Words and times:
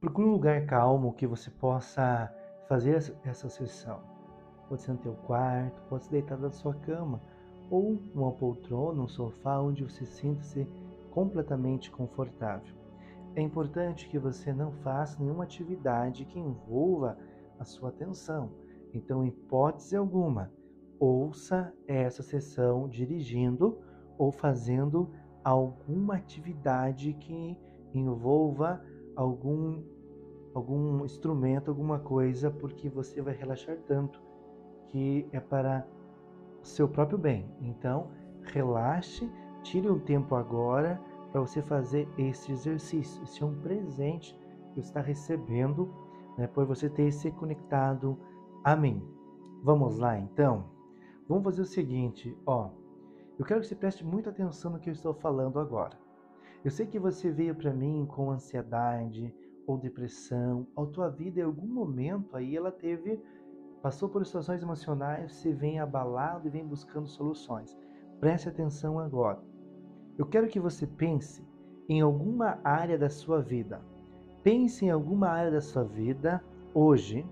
Procure 0.00 0.28
um 0.28 0.30
lugar 0.30 0.64
calmo 0.64 1.12
que 1.12 1.26
você 1.26 1.50
possa 1.50 2.32
fazer 2.68 3.02
essa 3.24 3.48
sessão. 3.48 4.00
Pode 4.68 4.82
ser 4.82 4.92
no 4.92 4.98
teu 4.98 5.14
quarto, 5.14 5.82
pode 5.88 6.04
ser 6.04 6.12
deitado 6.12 6.42
na 6.42 6.52
sua 6.52 6.72
cama, 6.72 7.20
ou 7.68 8.00
numa 8.14 8.30
poltrona, 8.30 9.02
um 9.02 9.08
sofá 9.08 9.58
onde 9.58 9.82
você 9.82 10.06
sinta-se 10.06 10.68
completamente 11.10 11.90
confortável. 11.90 12.76
É 13.34 13.42
importante 13.42 14.08
que 14.08 14.20
você 14.20 14.52
não 14.52 14.70
faça 14.70 15.20
nenhuma 15.20 15.42
atividade 15.42 16.24
que 16.26 16.38
envolva 16.38 17.18
a 17.58 17.64
sua 17.64 17.88
atenção. 17.88 18.52
Então, 18.94 19.24
em 19.24 19.28
hipótese 19.28 19.96
alguma, 19.96 20.52
ouça 21.00 21.74
essa 21.88 22.22
sessão 22.22 22.88
dirigindo 22.88 23.80
ou 24.16 24.30
fazendo 24.30 25.10
alguma 25.42 26.14
atividade 26.14 27.14
que 27.14 27.58
envolva 27.92 28.80
algum 29.18 29.82
algum 30.54 31.04
instrumento, 31.04 31.68
alguma 31.68 31.98
coisa, 31.98 32.50
porque 32.50 32.88
você 32.88 33.20
vai 33.20 33.34
relaxar 33.34 33.76
tanto 33.86 34.20
que 34.88 35.28
é 35.32 35.38
para 35.38 35.86
o 36.62 36.66
seu 36.66 36.88
próprio 36.88 37.18
bem. 37.18 37.48
Então, 37.60 38.10
relaxe, 38.42 39.30
tire 39.62 39.88
um 39.88 39.98
tempo 39.98 40.34
agora 40.34 41.00
para 41.30 41.40
você 41.40 41.60
fazer 41.62 42.08
esse 42.16 42.50
exercício. 42.50 43.22
Esse 43.22 43.42
é 43.42 43.46
um 43.46 43.54
presente 43.60 44.34
que 44.72 44.80
você 44.80 44.80
está 44.80 45.00
recebendo 45.00 45.92
né, 46.36 46.46
por 46.46 46.64
você 46.64 46.88
ter 46.88 47.12
se 47.12 47.30
conectado 47.30 48.18
a 48.64 48.74
mim. 48.74 49.02
Vamos 49.62 49.98
lá 49.98 50.18
então? 50.18 50.64
Vamos 51.28 51.44
fazer 51.44 51.62
o 51.62 51.66
seguinte, 51.66 52.36
ó. 52.46 52.70
Eu 53.38 53.44
quero 53.44 53.60
que 53.60 53.66
você 53.66 53.76
preste 53.76 54.04
muita 54.04 54.30
atenção 54.30 54.72
no 54.72 54.80
que 54.80 54.88
eu 54.88 54.94
estou 54.94 55.14
falando 55.14 55.60
agora. 55.60 55.96
Eu 56.64 56.70
sei 56.70 56.86
que 56.86 56.98
você 56.98 57.30
veio 57.30 57.54
para 57.54 57.72
mim 57.72 58.06
com 58.06 58.30
ansiedade 58.30 59.34
ou 59.66 59.76
depressão, 59.78 60.66
ou 60.74 60.86
tua 60.86 61.08
vida 61.08 61.40
em 61.40 61.44
algum 61.44 61.66
momento 61.66 62.36
aí 62.36 62.56
ela 62.56 62.72
teve 62.72 63.20
passou 63.82 64.08
por 64.08 64.24
situações 64.26 64.62
emocionais, 64.62 65.32
você 65.32 65.52
vem 65.52 65.78
abalado 65.78 66.48
e 66.48 66.50
vem 66.50 66.66
buscando 66.66 67.06
soluções. 67.06 67.78
Preste 68.18 68.48
atenção 68.48 68.98
agora. 68.98 69.38
Eu 70.16 70.26
quero 70.26 70.48
que 70.48 70.58
você 70.58 70.84
pense 70.86 71.46
em 71.88 72.00
alguma 72.00 72.58
área 72.64 72.98
da 72.98 73.08
sua 73.08 73.40
vida. 73.40 73.80
Pense 74.42 74.84
em 74.84 74.90
alguma 74.90 75.28
área 75.28 75.52
da 75.52 75.60
sua 75.60 75.84
vida 75.84 76.42
hoje 76.74 77.24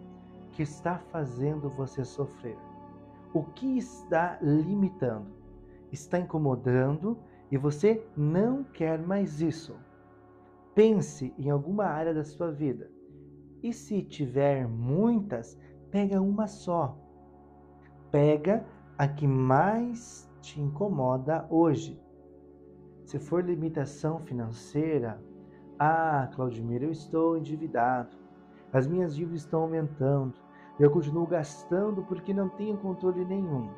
que 0.53 0.63
está 0.63 0.99
fazendo 1.11 1.69
você 1.69 2.05
sofrer. 2.05 2.57
O 3.35 3.43
que 3.43 3.77
está 3.77 4.39
limitando? 4.41 5.27
Está 5.91 6.19
incomodando 6.19 7.19
e 7.51 7.57
você 7.57 8.05
não 8.17 8.65
quer 8.65 8.99
mais 8.99 9.41
isso. 9.41 9.77
Pense 10.75 11.33
em 11.39 11.51
alguma 11.51 11.85
área 11.85 12.13
da 12.13 12.25
sua 12.25 12.51
vida. 12.51 12.91
E 13.63 13.73
se 13.73 14.03
tiver 14.03 14.69
muitas, 14.69 15.59
pega 15.91 16.21
uma 16.21 16.47
só. 16.47 16.99
Pega 18.11 18.65
a 18.99 19.09
que 19.09 19.27
mais 19.27 20.31
te 20.41 20.61
incomoda 20.61 21.47
hoje. 21.51 22.01
Se 23.05 23.19
for 23.19 23.45
limitação 23.45 24.19
financeira, 24.21 25.23
ah, 25.79 26.29
Claudimir, 26.35 26.83
eu 26.83 26.91
estou 26.91 27.37
endividado. 27.37 28.17
As 28.73 28.87
minhas 28.87 29.15
dívidas 29.15 29.43
estão 29.43 29.63
aumentando. 29.63 30.35
Eu 30.79 30.91
continuo 30.91 31.27
gastando 31.27 32.03
porque 32.03 32.35
não 32.35 32.49
tenho 32.49 32.77
controle 32.77 33.25
nenhum. 33.25 33.71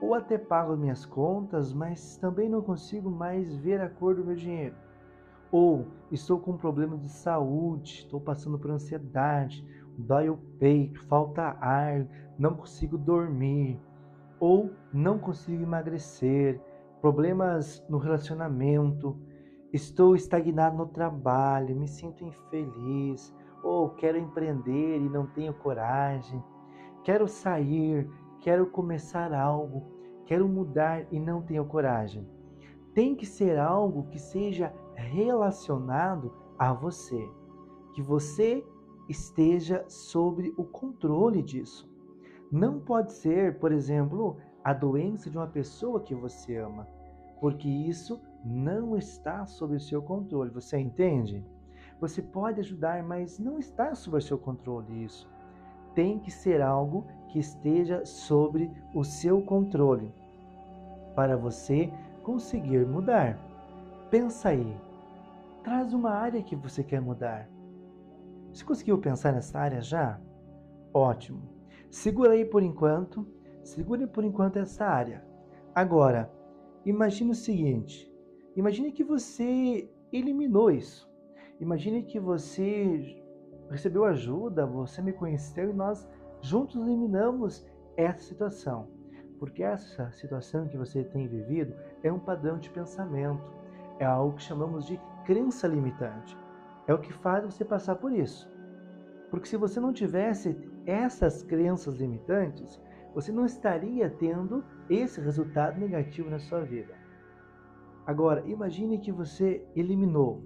Ou 0.00 0.14
até 0.14 0.38
pago 0.38 0.76
minhas 0.76 1.04
contas, 1.04 1.72
mas 1.72 2.16
também 2.16 2.48
não 2.48 2.62
consigo 2.62 3.10
mais 3.10 3.56
ver 3.56 3.80
a 3.80 3.88
cor 3.88 4.14
do 4.14 4.24
meu 4.24 4.36
dinheiro. 4.36 4.74
Ou 5.50 5.86
estou 6.12 6.38
com 6.38 6.52
um 6.52 6.56
problema 6.56 6.96
de 6.96 7.08
saúde, 7.08 8.00
estou 8.00 8.20
passando 8.20 8.58
por 8.58 8.70
ansiedade, 8.70 9.66
dói 9.96 10.28
o 10.28 10.36
peito, 10.58 11.02
falta 11.06 11.56
ar, 11.60 12.06
não 12.38 12.54
consigo 12.54 12.96
dormir. 12.96 13.80
Ou 14.38 14.70
não 14.92 15.18
consigo 15.18 15.62
emagrecer, 15.62 16.60
problemas 17.00 17.84
no 17.88 17.98
relacionamento, 17.98 19.16
estou 19.72 20.14
estagnado 20.14 20.76
no 20.76 20.86
trabalho, 20.86 21.74
me 21.74 21.88
sinto 21.88 22.24
infeliz, 22.24 23.34
ou 23.64 23.90
quero 23.90 24.16
empreender 24.16 24.98
e 24.98 25.08
não 25.08 25.26
tenho 25.26 25.52
coragem, 25.54 26.42
quero 27.02 27.26
sair, 27.26 28.08
quero 28.48 28.64
começar 28.64 29.34
algo, 29.34 29.82
quero 30.24 30.48
mudar 30.48 31.06
e 31.12 31.20
não 31.20 31.42
tenho 31.42 31.66
coragem. 31.66 32.26
Tem 32.94 33.14
que 33.14 33.26
ser 33.26 33.58
algo 33.58 34.04
que 34.04 34.18
seja 34.18 34.72
relacionado 34.94 36.32
a 36.58 36.72
você, 36.72 37.28
que 37.92 38.00
você 38.00 38.64
esteja 39.06 39.84
sobre 39.86 40.54
o 40.56 40.64
controle 40.64 41.42
disso. 41.42 41.86
Não 42.50 42.80
pode 42.80 43.12
ser, 43.12 43.58
por 43.58 43.70
exemplo, 43.70 44.38
a 44.64 44.72
doença 44.72 45.28
de 45.28 45.36
uma 45.36 45.48
pessoa 45.48 46.00
que 46.00 46.14
você 46.14 46.56
ama, 46.56 46.88
porque 47.42 47.68
isso 47.68 48.18
não 48.42 48.96
está 48.96 49.44
sob 49.44 49.76
o 49.76 49.80
seu 49.80 50.00
controle. 50.00 50.48
Você 50.52 50.78
entende? 50.78 51.44
Você 52.00 52.22
pode 52.22 52.60
ajudar, 52.60 53.02
mas 53.02 53.38
não 53.38 53.58
está 53.58 53.94
sob 53.94 54.16
o 54.16 54.22
seu 54.22 54.38
controle 54.38 55.04
isso. 55.04 55.30
Tem 55.94 56.18
que 56.18 56.30
ser 56.30 56.62
algo 56.62 57.06
que 57.28 57.38
esteja 57.38 58.04
sobre 58.04 58.70
o 58.94 59.04
seu 59.04 59.40
controle 59.42 60.12
para 61.14 61.36
você 61.36 61.92
conseguir 62.22 62.86
mudar. 62.86 63.38
Pensa 64.10 64.50
aí. 64.50 64.76
Traz 65.62 65.92
uma 65.92 66.10
área 66.10 66.42
que 66.42 66.56
você 66.56 66.82
quer 66.82 67.00
mudar. 67.00 67.48
Você 68.52 68.64
conseguiu 68.64 68.98
pensar 68.98 69.32
nessa 69.32 69.58
área 69.58 69.80
já? 69.80 70.20
Ótimo. 70.92 71.42
Segura 71.90 72.32
aí 72.32 72.44
por 72.44 72.62
enquanto 72.62 73.26
Segure 73.68 74.06
por 74.06 74.24
enquanto 74.24 74.56
essa 74.56 74.86
área. 74.86 75.22
Agora, 75.74 76.32
imagine 76.86 77.32
o 77.32 77.34
seguinte: 77.34 78.10
imagine 78.56 78.90
que 78.90 79.04
você 79.04 79.90
eliminou 80.10 80.70
isso. 80.70 81.06
Imagine 81.60 82.02
que 82.02 82.18
você 82.18 83.22
recebeu 83.70 84.06
ajuda, 84.06 84.64
você 84.64 85.02
me 85.02 85.12
conheceu 85.12 85.68
e 85.68 85.74
nós 85.74 86.08
juntos 86.40 86.76
eliminamos 86.76 87.66
essa 87.96 88.20
situação. 88.20 88.88
Porque 89.38 89.62
essa 89.62 90.10
situação 90.12 90.66
que 90.66 90.76
você 90.76 91.04
tem 91.04 91.28
vivido 91.28 91.74
é 92.02 92.12
um 92.12 92.18
padrão 92.18 92.58
de 92.58 92.70
pensamento, 92.70 93.52
é 93.98 94.04
algo 94.04 94.36
que 94.36 94.42
chamamos 94.42 94.86
de 94.86 95.00
crença 95.24 95.68
limitante. 95.68 96.36
É 96.86 96.94
o 96.94 96.98
que 96.98 97.12
faz 97.12 97.44
você 97.44 97.64
passar 97.64 97.96
por 97.96 98.12
isso. 98.12 98.50
Porque 99.30 99.46
se 99.48 99.56
você 99.56 99.78
não 99.78 99.92
tivesse 99.92 100.56
essas 100.86 101.42
crenças 101.42 101.94
limitantes, 101.96 102.80
você 103.14 103.30
não 103.30 103.44
estaria 103.44 104.08
tendo 104.08 104.64
esse 104.88 105.20
resultado 105.20 105.78
negativo 105.78 106.30
na 106.30 106.38
sua 106.38 106.60
vida. 106.60 106.94
Agora, 108.06 108.42
imagine 108.46 108.98
que 108.98 109.12
você 109.12 109.62
eliminou 109.76 110.42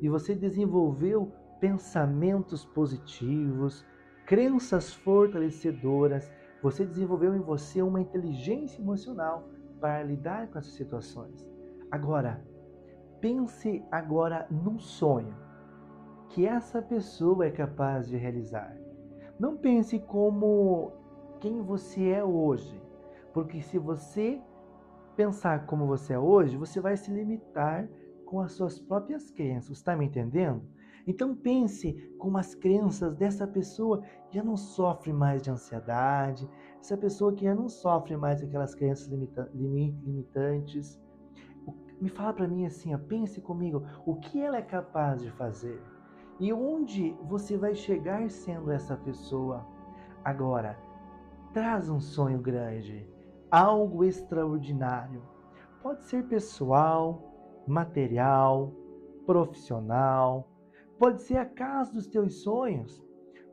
e 0.00 0.08
você 0.08 0.34
desenvolveu 0.34 1.32
pensamentos 1.58 2.64
positivos, 2.64 3.84
crenças 4.30 4.94
fortalecedoras, 4.94 6.30
você 6.62 6.86
desenvolveu 6.86 7.34
em 7.34 7.40
você 7.40 7.82
uma 7.82 8.00
inteligência 8.00 8.80
emocional 8.80 9.48
para 9.80 10.04
lidar 10.04 10.46
com 10.46 10.56
essas 10.60 10.74
situações. 10.74 11.44
Agora, 11.90 12.40
pense 13.20 13.84
agora 13.90 14.46
num 14.48 14.78
sonho 14.78 15.34
que 16.28 16.46
essa 16.46 16.80
pessoa 16.80 17.44
é 17.44 17.50
capaz 17.50 18.06
de 18.06 18.16
realizar. 18.16 18.72
Não 19.36 19.56
pense 19.56 19.98
como 19.98 20.92
quem 21.40 21.60
você 21.60 22.10
é 22.10 22.22
hoje. 22.22 22.80
Porque 23.34 23.60
se 23.60 23.80
você 23.80 24.40
pensar 25.16 25.66
como 25.66 25.88
você 25.88 26.12
é 26.12 26.18
hoje, 26.20 26.56
você 26.56 26.80
vai 26.80 26.96
se 26.96 27.10
limitar 27.10 27.88
com 28.24 28.38
as 28.38 28.52
suas 28.52 28.78
próprias 28.78 29.28
crenças. 29.28 29.78
Está 29.78 29.96
me 29.96 30.04
entendendo? 30.06 30.62
Então 31.10 31.34
pense 31.34 31.92
como 32.20 32.38
as 32.38 32.54
crenças 32.54 33.16
dessa 33.16 33.44
pessoa 33.44 34.00
já 34.30 34.44
não 34.44 34.56
sofre 34.56 35.12
mais 35.12 35.42
de 35.42 35.50
ansiedade, 35.50 36.48
essa 36.78 36.96
pessoa 36.96 37.32
que 37.32 37.46
já 37.46 37.52
não 37.52 37.68
sofre 37.68 38.16
mais 38.16 38.40
aquelas 38.40 38.76
crenças 38.76 39.08
limita 39.08 39.50
limitantes. 39.52 41.02
Me 42.00 42.08
fala 42.08 42.32
para 42.32 42.46
mim 42.46 42.64
assim, 42.64 42.94
ó, 42.94 42.98
pense 42.98 43.40
comigo, 43.40 43.82
o 44.06 44.14
que 44.20 44.40
ela 44.40 44.58
é 44.58 44.62
capaz 44.62 45.20
de 45.20 45.32
fazer? 45.32 45.82
E 46.38 46.52
onde 46.52 47.10
você 47.24 47.56
vai 47.56 47.74
chegar 47.74 48.30
sendo 48.30 48.70
essa 48.70 48.96
pessoa? 48.96 49.66
Agora, 50.24 50.78
traz 51.52 51.90
um 51.90 51.98
sonho 51.98 52.38
grande, 52.38 53.04
algo 53.50 54.04
extraordinário. 54.04 55.22
Pode 55.82 56.04
ser 56.04 56.28
pessoal, 56.28 57.64
material, 57.66 58.72
profissional, 59.26 60.49
pode 61.00 61.22
ser 61.22 61.38
a 61.38 61.46
casa 61.46 61.94
dos 61.94 62.06
teus 62.06 62.42
sonhos, 62.42 63.02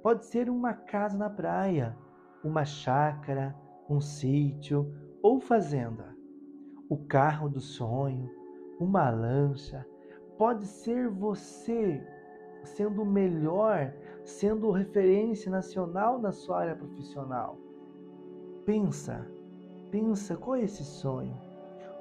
pode 0.04 0.26
ser 0.26 0.50
uma 0.50 0.74
casa 0.74 1.18
na 1.18 1.30
praia, 1.30 1.98
uma 2.44 2.66
chácara, 2.66 3.56
um 3.90 4.02
sítio 4.02 4.94
ou 5.24 5.40
fazenda, 5.40 6.14
o 6.90 6.98
carro 6.98 7.48
do 7.48 7.62
sonho, 7.62 8.30
uma 8.82 9.10
lancha, 9.10 9.88
pode 10.38 10.66
ser 10.66 11.08
você 11.08 12.06
sendo 12.66 13.04
o 13.04 13.06
melhor, 13.06 13.94
sendo 14.26 14.70
referência 14.70 15.50
nacional 15.50 16.20
na 16.20 16.34
sua 16.34 16.60
área 16.60 16.76
profissional. 16.76 17.58
Pensa, 18.66 19.26
pensa 19.90 20.36
qual 20.36 20.58
é 20.58 20.64
esse 20.64 20.84
sonho? 20.84 21.40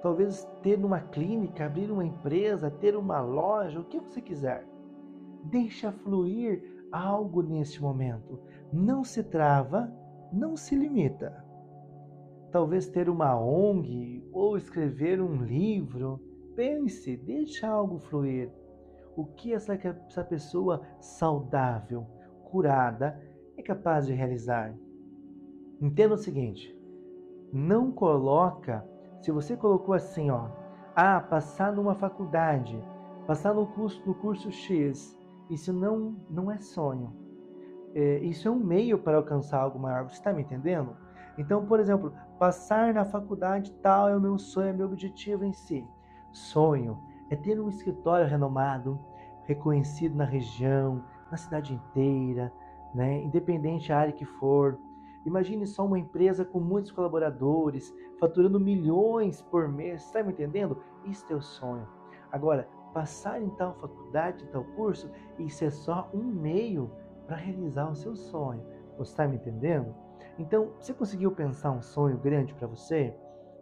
Talvez 0.03 0.45
ter 0.61 0.85
uma 0.85 0.99
clínica, 0.99 1.67
abrir 1.67 1.89
uma 1.89 2.05
empresa, 2.05 2.69
ter 2.69 2.97
uma 2.97 3.21
loja, 3.21 3.79
o 3.79 3.85
que 3.85 4.01
você 4.01 4.21
quiser. 4.21 4.67
Deixa 5.51 5.93
fluir 5.93 6.63
algo 6.91 7.43
neste 7.43 7.81
momento. 7.81 8.41
Não 8.73 9.05
se 9.05 9.23
trava, 9.23 9.93
não 10.33 10.57
se 10.57 10.75
limita. 10.75 11.45
Talvez 12.51 12.89
ter 12.89 13.09
uma 13.09 13.39
ONG 13.39 14.27
ou 14.33 14.57
escrever 14.57 15.21
um 15.21 15.43
livro. 15.43 16.21
Pense, 16.55 17.17
deixa 17.17 17.69
algo 17.69 17.99
fluir. 17.99 18.51
O 19.17 19.25
que 19.25 19.53
essa, 19.53 19.75
essa 19.75 20.25
pessoa 20.25 20.83
saudável, 21.01 22.07
curada, 22.51 23.21
é 23.57 23.63
capaz 23.63 24.07
de 24.07 24.15
realizar? 24.15 24.75
Entenda 25.81 26.15
o 26.15 26.19
seguinte: 26.19 26.77
não 27.53 27.93
coloca, 27.93 28.85
se 29.21 29.31
você 29.31 29.57
colocou 29.57 29.95
assim, 29.95 30.31
ó, 30.31 30.49
ah, 30.95 31.21
passar 31.21 31.73
numa 31.73 31.95
faculdade, 31.95 32.83
passar 33.27 33.55
no 33.55 33.67
curso, 33.67 34.03
no 34.07 34.15
curso 34.15 34.51
X, 34.51 35.17
isso 35.49 35.73
não, 35.73 36.17
não 36.29 36.51
é 36.51 36.59
sonho. 36.59 37.13
É, 37.95 38.19
isso 38.19 38.47
é 38.47 38.51
um 38.51 38.59
meio 38.59 38.99
para 38.99 39.17
alcançar 39.17 39.61
algo 39.61 39.79
maior. 39.79 40.05
Você 40.05 40.17
está 40.17 40.33
me 40.33 40.43
entendendo? 40.43 40.97
Então, 41.39 41.65
por 41.67 41.81
exemplo, 41.81 42.13
passar 42.39 42.93
na 42.93 43.05
faculdade 43.05 43.73
tal 43.83 44.09
é 44.09 44.17
o 44.17 44.21
meu 44.21 44.39
sonho, 44.39 44.69
é 44.69 44.73
meu 44.73 44.87
objetivo 44.87 45.45
em 45.45 45.53
si. 45.53 45.87
Sonho 46.33 46.99
é 47.31 47.37
ter 47.37 47.61
um 47.61 47.69
escritório 47.69 48.27
renomado, 48.27 48.99
reconhecido 49.45 50.15
na 50.15 50.25
região, 50.25 51.03
na 51.31 51.37
cidade 51.37 51.75
inteira, 51.75 52.53
né? 52.95 53.23
independente 53.23 53.89
da 53.89 53.99
área 53.99 54.13
que 54.13 54.25
for. 54.25 54.79
Imagine 55.25 55.67
só 55.67 55.85
uma 55.85 55.99
empresa 55.99 56.45
com 56.45 56.61
muitos 56.61 56.93
colaboradores, 56.93 57.95
faturando 58.19 58.61
milhões 58.61 59.43
por 59.43 59.69
mês. 59.69 60.05
Está 60.05 60.23
me 60.23 60.33
entendendo? 60.33 60.83
Isso 61.05 61.25
é 61.31 61.35
o 61.35 61.43
sonho. 61.43 61.87
Agora, 62.31 62.69
passar 62.97 63.43
em 63.43 63.51
tal 63.51 63.75
faculdade, 63.75 64.43
em 64.43 64.47
tal 64.47 64.65
curso, 64.75 65.11
isso 65.39 65.63
é 65.63 65.69
só 65.69 66.09
um 66.15 66.25
meio 66.25 66.91
para 67.27 67.37
realizar 67.37 67.91
o 67.91 67.95
seu 67.95 68.17
sonho. 68.17 68.65
Você 68.97 69.11
está 69.11 69.29
me 69.29 69.37
entendendo? 69.37 69.95
Então, 70.39 70.73
você 70.81 70.95
conseguiu 70.95 71.31
pensar 71.33 71.73
um 71.73 71.83
sonho 71.83 72.17
grande 72.17 72.55
para 72.55 72.67
você? 72.67 73.15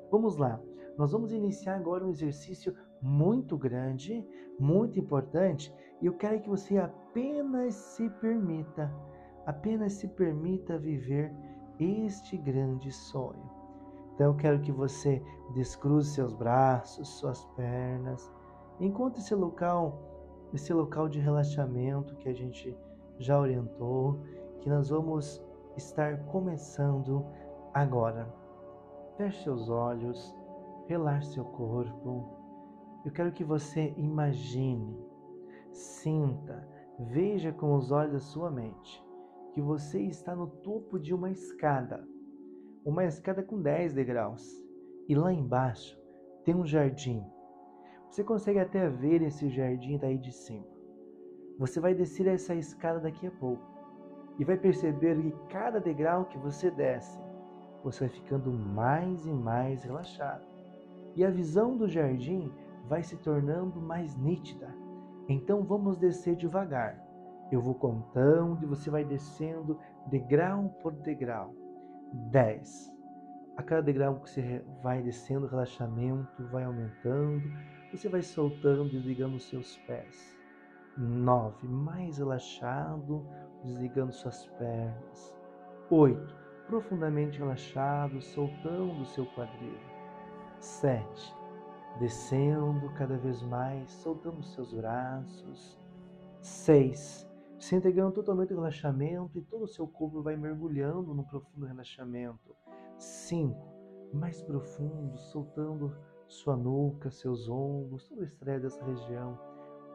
Vamos 0.08 0.36
lá. 0.36 0.60
Nós 0.96 1.10
vamos 1.10 1.32
iniciar 1.32 1.74
agora 1.74 2.06
um 2.06 2.10
exercício 2.10 2.76
muito 3.02 3.58
grande, 3.58 4.24
muito 4.56 5.00
importante, 5.00 5.74
e 6.00 6.06
eu 6.06 6.12
quero 6.16 6.40
que 6.40 6.48
você 6.48 6.78
apenas 6.78 7.74
se 7.74 8.08
permita, 8.08 8.88
apenas 9.46 9.94
se 9.94 10.06
permita 10.06 10.78
viver 10.78 11.34
este 11.80 12.36
grande 12.36 12.92
sonho. 12.92 13.50
Então 14.14 14.28
eu 14.28 14.36
quero 14.36 14.60
que 14.60 14.70
você 14.70 15.20
descruze 15.54 16.14
seus 16.14 16.32
braços, 16.32 17.08
suas 17.18 17.44
pernas, 17.56 18.32
Encontre 18.80 19.20
esse 19.20 19.34
local, 19.34 20.48
esse 20.52 20.72
local 20.72 21.08
de 21.08 21.20
relaxamento 21.20 22.16
que 22.16 22.28
a 22.28 22.32
gente 22.32 22.76
já 23.18 23.38
orientou, 23.38 24.20
que 24.60 24.68
nós 24.68 24.88
vamos 24.88 25.40
estar 25.76 26.24
começando 26.26 27.24
agora. 27.72 28.28
Feche 29.16 29.44
seus 29.44 29.68
olhos, 29.68 30.34
relaxe 30.86 31.34
seu 31.34 31.44
corpo. 31.44 32.28
Eu 33.04 33.12
quero 33.12 33.30
que 33.30 33.44
você 33.44 33.94
imagine, 33.96 34.98
sinta, 35.70 36.68
veja 36.98 37.52
com 37.52 37.76
os 37.76 37.92
olhos 37.92 38.12
da 38.12 38.20
sua 38.20 38.50
mente 38.50 39.04
que 39.52 39.62
você 39.62 40.00
está 40.00 40.34
no 40.34 40.48
topo 40.48 40.98
de 40.98 41.14
uma 41.14 41.30
escada, 41.30 42.04
uma 42.84 43.04
escada 43.04 43.40
com 43.40 43.62
10 43.62 43.92
degraus, 43.92 44.50
e 45.08 45.14
lá 45.14 45.32
embaixo 45.32 45.96
tem 46.44 46.56
um 46.56 46.66
jardim 46.66 47.24
você 48.14 48.22
consegue 48.22 48.60
até 48.60 48.88
ver 48.88 49.22
esse 49.22 49.48
jardim 49.48 49.98
daí 49.98 50.16
de 50.16 50.30
cima. 50.30 50.64
Você 51.58 51.80
vai 51.80 51.92
descer 51.92 52.28
essa 52.28 52.54
escada 52.54 53.00
daqui 53.00 53.26
a 53.26 53.30
pouco 53.32 53.66
e 54.38 54.44
vai 54.44 54.56
perceber 54.56 55.20
que 55.20 55.32
cada 55.48 55.80
degrau 55.80 56.24
que 56.26 56.38
você 56.38 56.70
desce, 56.70 57.20
você 57.82 58.06
vai 58.06 58.14
ficando 58.14 58.52
mais 58.52 59.26
e 59.26 59.32
mais 59.32 59.82
relaxado. 59.82 60.46
E 61.16 61.24
a 61.24 61.30
visão 61.30 61.76
do 61.76 61.88
jardim 61.88 62.52
vai 62.88 63.02
se 63.02 63.16
tornando 63.16 63.80
mais 63.80 64.16
nítida. 64.16 64.72
Então 65.28 65.64
vamos 65.64 65.98
descer 65.98 66.36
devagar. 66.36 67.04
Eu 67.50 67.60
vou 67.60 67.74
contando 67.74 68.62
e 68.62 68.66
você 68.66 68.90
vai 68.90 69.04
descendo 69.04 69.76
degrau 70.06 70.68
por 70.80 70.92
degrau. 70.92 71.52
10. 72.30 72.94
A 73.56 73.62
cada 73.64 73.82
degrau 73.82 74.20
que 74.20 74.30
você 74.30 74.64
vai 74.84 75.02
descendo, 75.02 75.46
o 75.46 75.48
relaxamento 75.48 76.46
vai 76.52 76.62
aumentando 76.62 77.42
você 77.96 78.08
vai 78.08 78.22
soltando, 78.22 78.90
desligando 78.90 79.36
os 79.36 79.48
seus 79.48 79.76
pés. 79.86 80.36
Nove, 80.96 81.66
mais 81.66 82.18
relaxado, 82.18 83.26
desligando 83.62 84.12
suas 84.12 84.46
pernas. 84.58 85.34
Oito, 85.90 86.34
profundamente 86.66 87.38
relaxado, 87.38 88.20
soltando 88.20 89.02
o 89.02 89.06
seu 89.06 89.26
quadril. 89.26 89.78
Sete, 90.60 91.34
descendo 91.98 92.92
cada 92.94 93.16
vez 93.16 93.42
mais, 93.42 93.90
soltando 93.90 94.38
os 94.38 94.52
seus 94.54 94.72
braços. 94.72 95.78
Seis, 96.40 97.28
se 97.58 97.74
entregando 97.74 98.12
totalmente 98.12 98.52
ao 98.52 98.58
relaxamento 98.58 99.38
e 99.38 99.42
todo 99.42 99.64
o 99.64 99.68
seu 99.68 99.86
corpo 99.86 100.22
vai 100.22 100.36
mergulhando 100.36 101.14
no 101.14 101.24
profundo 101.24 101.66
relaxamento. 101.66 102.54
Cinco, 102.98 103.66
mais 104.12 104.42
profundo, 104.42 105.16
soltando 105.18 105.96
sua 106.34 106.56
nuca, 106.56 107.10
seus 107.10 107.48
ombros, 107.48 108.08
todo 108.08 108.20
o 108.20 108.24
estresse 108.24 108.62
dessa 108.62 108.84
região. 108.84 109.38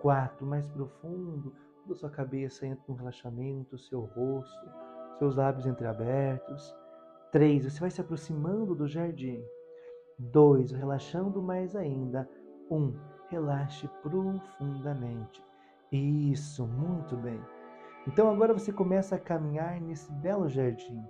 Quatro, 0.01 0.45
mais 0.45 0.67
profundo, 0.67 1.53
toda 1.81 1.93
a 1.93 1.97
sua 1.97 2.09
cabeça 2.09 2.65
entra 2.65 2.83
no 2.87 2.95
relaxamento, 2.95 3.77
seu 3.77 4.01
rosto, 4.01 4.69
seus 5.17 5.35
lábios 5.35 5.65
entreabertos. 5.65 6.75
Três, 7.31 7.63
você 7.65 7.79
vai 7.79 7.91
se 7.91 8.01
aproximando 8.01 8.73
do 8.73 8.87
jardim. 8.87 9.43
Dois, 10.17 10.71
relaxando 10.71 11.41
mais 11.41 11.75
ainda. 11.75 12.27
Um, 12.71 12.93
relaxe 13.29 13.87
profundamente. 14.01 15.43
Isso, 15.91 16.65
muito 16.65 17.15
bem. 17.17 17.39
Então 18.07 18.31
agora 18.31 18.53
você 18.53 18.71
começa 18.71 19.15
a 19.15 19.19
caminhar 19.19 19.79
nesse 19.81 20.11
belo 20.13 20.47
jardim. 20.47 21.03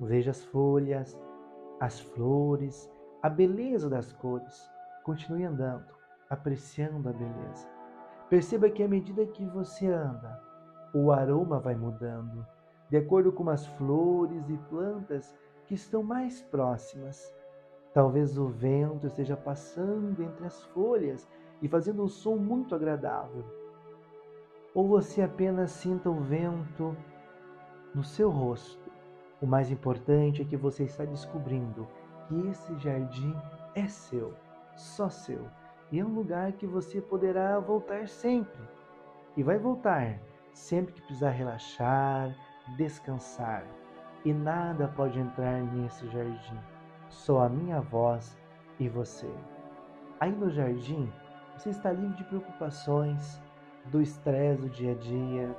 Veja 0.00 0.30
as 0.30 0.44
folhas, 0.44 1.18
as 1.80 2.00
flores, 2.00 2.90
a 3.22 3.28
beleza 3.28 3.88
das 3.88 4.12
cores. 4.12 4.68
Continue 5.04 5.44
andando, 5.44 5.86
apreciando 6.28 7.08
a 7.08 7.12
beleza. 7.12 7.68
Perceba 8.28 8.68
que 8.68 8.82
à 8.82 8.88
medida 8.88 9.24
que 9.26 9.44
você 9.46 9.86
anda, 9.86 10.42
o 10.92 11.12
aroma 11.12 11.60
vai 11.60 11.74
mudando, 11.74 12.44
de 12.90 12.96
acordo 12.96 13.32
com 13.32 13.48
as 13.48 13.66
flores 13.66 14.48
e 14.50 14.56
plantas 14.68 15.34
que 15.66 15.74
estão 15.74 16.02
mais 16.02 16.42
próximas. 16.42 17.32
Talvez 17.94 18.36
o 18.38 18.48
vento 18.48 19.06
esteja 19.06 19.36
passando 19.36 20.22
entre 20.22 20.46
as 20.46 20.62
folhas 20.64 21.28
e 21.60 21.68
fazendo 21.68 22.02
um 22.02 22.08
som 22.08 22.36
muito 22.36 22.74
agradável. 22.74 23.44
Ou 24.74 24.88
você 24.88 25.22
apenas 25.22 25.70
sinta 25.70 26.10
o 26.10 26.20
vento 26.20 26.96
no 27.94 28.02
seu 28.02 28.30
rosto. 28.30 28.90
O 29.40 29.46
mais 29.46 29.70
importante 29.70 30.42
é 30.42 30.44
que 30.44 30.56
você 30.56 30.84
está 30.84 31.04
descobrindo 31.04 31.86
que 32.32 32.48
esse 32.48 32.74
jardim 32.78 33.36
é 33.74 33.86
seu, 33.86 34.34
só 34.74 35.10
seu, 35.10 35.46
e 35.90 36.00
é 36.00 36.04
um 36.04 36.14
lugar 36.14 36.52
que 36.52 36.66
você 36.66 37.00
poderá 37.00 37.58
voltar 37.58 38.08
sempre. 38.08 38.62
E 39.36 39.42
vai 39.42 39.58
voltar 39.58 40.18
sempre 40.54 40.94
que 40.94 41.02
precisar 41.02 41.30
relaxar, 41.30 42.34
descansar. 42.76 43.64
E 44.24 44.32
nada 44.32 44.88
pode 44.88 45.18
entrar 45.18 45.60
nesse 45.74 46.08
jardim, 46.08 46.58
só 47.08 47.42
a 47.42 47.48
minha 47.48 47.80
voz 47.80 48.38
e 48.78 48.88
você. 48.88 49.30
Aí 50.18 50.32
no 50.32 50.48
jardim, 50.48 51.12
você 51.56 51.68
está 51.68 51.92
livre 51.92 52.16
de 52.16 52.24
preocupações, 52.24 53.42
do 53.86 54.00
estresse 54.00 54.62
do 54.62 54.70
dia 54.70 54.92
a 54.92 54.94
dia, 54.94 55.56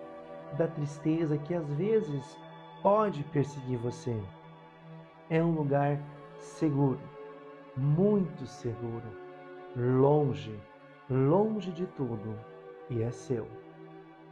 da 0.58 0.68
tristeza 0.68 1.38
que 1.38 1.53
às 1.53 1.72
vezes 1.74 2.39
pode 2.82 3.24
perseguir 3.25 3.77
você. 3.77 4.18
É 5.30 5.44
um 5.44 5.51
lugar 5.51 6.00
seguro, 6.44 7.00
muito 7.76 8.46
seguro, 8.46 9.08
longe, 9.76 10.60
longe 11.10 11.72
de 11.72 11.86
tudo, 11.88 12.38
e 12.90 13.02
é 13.02 13.12
seu. 13.12 13.48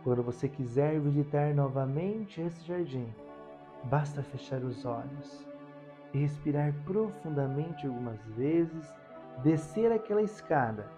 Quando 0.03 0.23
você 0.23 0.47
quiser 0.47 0.99
visitar 0.99 1.53
novamente 1.53 2.41
esse 2.41 2.65
jardim, 2.65 3.13
basta 3.85 4.21
fechar 4.21 4.61
os 4.63 4.85
olhos 4.85 5.47
e 6.13 6.19
respirar 6.19 6.73
profundamente 6.85 7.87
algumas 7.87 8.23
vezes, 8.35 8.93
descer 9.43 9.91
aquela 9.91 10.21
escada, 10.21 10.89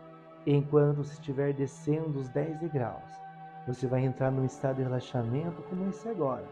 enquanto 0.45 1.03
se 1.03 1.13
estiver 1.13 1.53
descendo 1.53 2.19
os 2.19 2.29
10 2.29 2.59
degraus. 2.59 3.11
Você 3.67 3.87
vai 3.87 4.03
entrar 4.03 4.31
num 4.31 4.45
estado 4.45 4.77
de 4.77 4.83
relaxamento 4.83 5.61
como 5.63 5.87
esse 5.87 6.09
agora. 6.09 6.45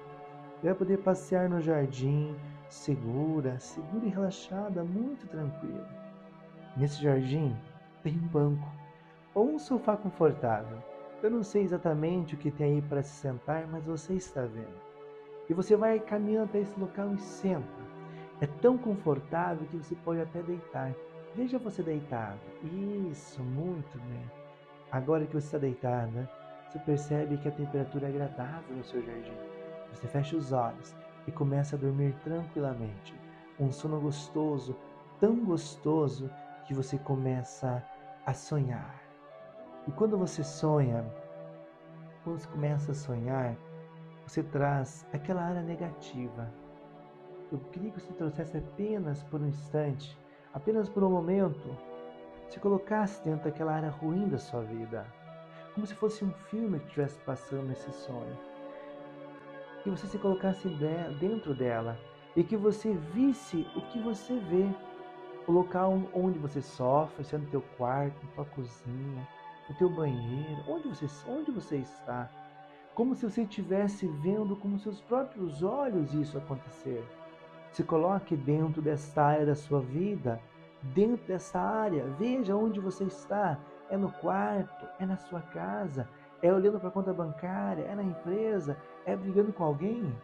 Vai 0.63 0.73
poder 0.73 0.97
passear 0.99 1.49
no 1.49 1.59
jardim, 1.59 2.35
segura, 2.71 3.59
segura 3.59 4.05
e 4.05 4.09
relaxada, 4.09 4.81
muito 4.83 5.27
tranquilo. 5.27 5.85
Nesse 6.77 7.03
jardim 7.03 7.55
tem 8.01 8.13
um 8.15 8.27
banco 8.27 8.67
ou 9.35 9.51
um 9.51 9.59
sofá 9.59 9.97
confortável. 9.97 10.77
Eu 11.21 11.29
não 11.29 11.43
sei 11.43 11.63
exatamente 11.63 12.33
o 12.33 12.37
que 12.37 12.49
tem 12.49 12.75
aí 12.75 12.81
para 12.81 13.03
se 13.03 13.11
sentar, 13.11 13.67
mas 13.67 13.83
você 13.83 14.13
está 14.13 14.41
vendo. 14.43 14.81
E 15.49 15.53
você 15.53 15.75
vai 15.75 15.99
caminhando 15.99 16.45
até 16.45 16.59
esse 16.59 16.79
local 16.79 17.13
e 17.13 17.17
senta. 17.19 17.91
É 18.39 18.47
tão 18.47 18.77
confortável 18.77 19.67
que 19.67 19.77
você 19.77 19.93
pode 19.95 20.21
até 20.21 20.41
deitar. 20.41 20.95
Veja 21.35 21.59
você 21.59 21.83
deitado. 21.83 22.39
Isso, 23.11 23.43
muito 23.43 23.99
bem. 23.99 24.31
Agora 24.89 25.25
que 25.25 25.33
você 25.33 25.45
está 25.45 25.57
deitada, 25.57 26.29
você 26.69 26.79
percebe 26.79 27.37
que 27.37 27.49
a 27.49 27.51
temperatura 27.51 28.07
é 28.07 28.09
agradável 28.09 28.75
no 28.75 28.83
seu 28.83 29.05
jardim. 29.05 29.37
Você 29.93 30.07
fecha 30.07 30.37
os 30.37 30.53
olhos 30.53 30.95
e 31.27 31.31
começa 31.31 31.75
a 31.75 31.79
dormir 31.79 32.15
tranquilamente. 32.23 33.15
Um 33.59 33.71
sono 33.71 33.99
gostoso, 33.99 34.75
tão 35.19 35.43
gostoso 35.45 36.29
que 36.65 36.73
você 36.73 36.97
começa 36.97 37.83
a 38.25 38.33
sonhar. 38.33 39.01
E 39.87 39.91
quando 39.91 40.17
você 40.17 40.43
sonha, 40.43 41.05
quando 42.23 42.39
você 42.39 42.47
começa 42.47 42.91
a 42.91 42.95
sonhar, 42.95 43.55
você 44.25 44.43
traz 44.43 45.05
aquela 45.11 45.43
área 45.43 45.61
negativa. 45.61 46.51
Eu 47.51 47.59
queria 47.71 47.91
que 47.91 47.99
você 47.99 48.13
trouxesse 48.13 48.57
apenas 48.57 49.23
por 49.23 49.41
um 49.41 49.47
instante, 49.47 50.17
apenas 50.53 50.87
por 50.87 51.03
um 51.03 51.09
momento, 51.09 51.75
se 52.47 52.59
colocasse 52.59 53.23
dentro 53.23 53.45
daquela 53.45 53.73
área 53.73 53.89
ruim 53.89 54.27
da 54.27 54.37
sua 54.37 54.61
vida, 54.61 55.05
como 55.73 55.87
se 55.87 55.95
fosse 55.95 56.23
um 56.23 56.31
filme 56.31 56.79
que 56.79 56.85
estivesse 56.87 57.19
passando 57.19 57.67
nesse 57.67 57.91
sonho. 57.91 58.50
Que 59.83 59.89
você 59.89 60.07
se 60.07 60.17
colocasse 60.17 60.67
dentro 61.19 61.53
dela 61.53 61.97
e 62.35 62.43
que 62.43 62.55
você 62.55 62.93
visse 63.13 63.67
o 63.75 63.81
que 63.81 63.99
você 63.99 64.37
vê. 64.39 64.69
O 65.47 65.51
local 65.51 65.99
onde 66.13 66.37
você 66.37 66.61
sofre, 66.61 67.23
se 67.23 67.35
é 67.35 67.37
no 67.37 67.47
teu 67.47 67.61
quarto, 67.77 68.15
na 68.23 68.31
tua 68.35 68.45
cozinha, 68.45 69.27
no 69.67 69.75
teu 69.75 69.89
banheiro, 69.89 70.63
onde 70.67 70.87
você, 70.87 71.07
onde 71.27 71.51
você 71.51 71.77
está. 71.77 72.29
Como 72.93 73.15
se 73.15 73.27
você 73.27 73.41
estivesse 73.41 74.05
vendo 74.07 74.55
com 74.55 74.77
seus 74.77 75.01
próprios 75.01 75.63
olhos 75.63 76.13
isso 76.13 76.37
acontecer. 76.37 77.03
Se 77.71 77.83
coloque 77.83 78.35
dentro 78.35 78.81
desta 78.81 79.23
área 79.23 79.45
da 79.45 79.55
sua 79.55 79.79
vida, 79.79 80.39
dentro 80.93 81.25
dessa 81.25 81.59
área, 81.59 82.05
veja 82.19 82.55
onde 82.55 82.79
você 82.79 83.05
está. 83.05 83.57
É 83.89 83.97
no 83.97 84.11
quarto, 84.11 84.85
é 84.99 85.05
na 85.05 85.17
sua 85.17 85.41
casa, 85.41 86.07
é 86.41 86.51
olhando 86.51 86.79
para 86.79 86.89
a 86.89 86.91
conta 86.91 87.13
bancária, 87.13 87.83
é 87.83 87.95
na 87.95 88.03
empresa, 88.03 88.77
é 89.05 89.15
brigando 89.15 89.53
com 89.53 89.63
alguém. 89.63 90.15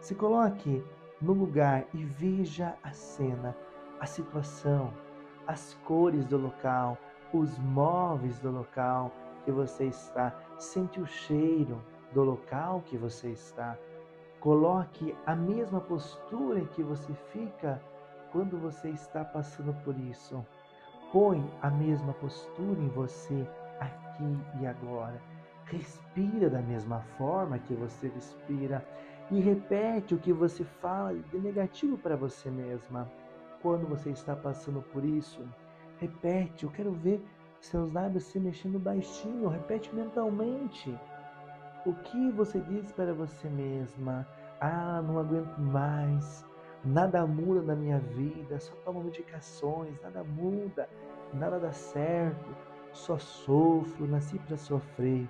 Se 0.00 0.14
coloque 0.14 0.84
no 1.20 1.32
lugar 1.32 1.84
e 1.92 2.04
veja 2.04 2.74
a 2.82 2.90
cena, 2.92 3.56
a 4.00 4.06
situação, 4.06 4.92
as 5.46 5.74
cores 5.84 6.24
do 6.26 6.38
local, 6.38 6.96
os 7.32 7.58
móveis 7.58 8.38
do 8.40 8.50
local 8.50 9.12
que 9.44 9.52
você 9.52 9.84
está, 9.86 10.34
sente 10.58 11.00
o 11.00 11.06
cheiro 11.06 11.80
do 12.12 12.22
local 12.22 12.82
que 12.86 12.96
você 12.96 13.30
está. 13.30 13.76
Coloque 14.40 15.14
a 15.26 15.36
mesma 15.36 15.80
postura 15.80 16.58
em 16.58 16.66
que 16.66 16.82
você 16.82 17.12
fica 17.32 17.80
quando 18.32 18.58
você 18.58 18.88
está 18.88 19.24
passando 19.24 19.74
por 19.84 19.96
isso. 19.98 20.44
Põe 21.12 21.44
a 21.60 21.68
mesma 21.68 22.14
postura 22.14 22.80
em 22.80 22.88
você 22.88 23.46
aqui 23.78 24.38
e 24.60 24.66
agora. 24.66 25.29
Respira 25.70 26.50
da 26.50 26.60
mesma 26.60 27.00
forma 27.16 27.58
que 27.58 27.74
você 27.74 28.08
respira 28.08 28.84
e 29.30 29.40
repete 29.40 30.14
o 30.14 30.18
que 30.18 30.32
você 30.32 30.64
fala 30.64 31.14
de 31.14 31.38
negativo 31.38 31.96
para 31.96 32.16
você 32.16 32.50
mesma. 32.50 33.10
Quando 33.62 33.86
você 33.86 34.10
está 34.10 34.34
passando 34.34 34.82
por 34.82 35.04
isso, 35.04 35.46
Repete, 36.00 36.64
eu 36.64 36.70
quero 36.70 36.92
ver 36.92 37.22
seus 37.60 37.92
lábios 37.92 38.24
se 38.24 38.40
mexendo 38.40 38.78
baixinho. 38.78 39.48
Repete 39.48 39.94
mentalmente. 39.94 40.98
O 41.84 41.92
que 41.92 42.30
você 42.30 42.58
diz 42.58 42.90
para 42.90 43.12
você 43.12 43.50
mesma? 43.50 44.26
Ah, 44.58 45.02
não 45.02 45.18
aguento 45.18 45.58
mais. 45.58 46.46
Nada 46.82 47.26
muda 47.26 47.60
na 47.60 47.74
minha 47.74 47.98
vida. 47.98 48.58
Só 48.58 48.72
tomo 48.76 49.04
medicações. 49.04 50.00
Nada 50.00 50.24
muda. 50.24 50.88
Nada 51.34 51.60
dá 51.60 51.70
certo. 51.70 52.48
Só 52.94 53.18
sofro. 53.18 54.06
Nasci 54.06 54.38
para 54.38 54.56
sofrer. 54.56 55.28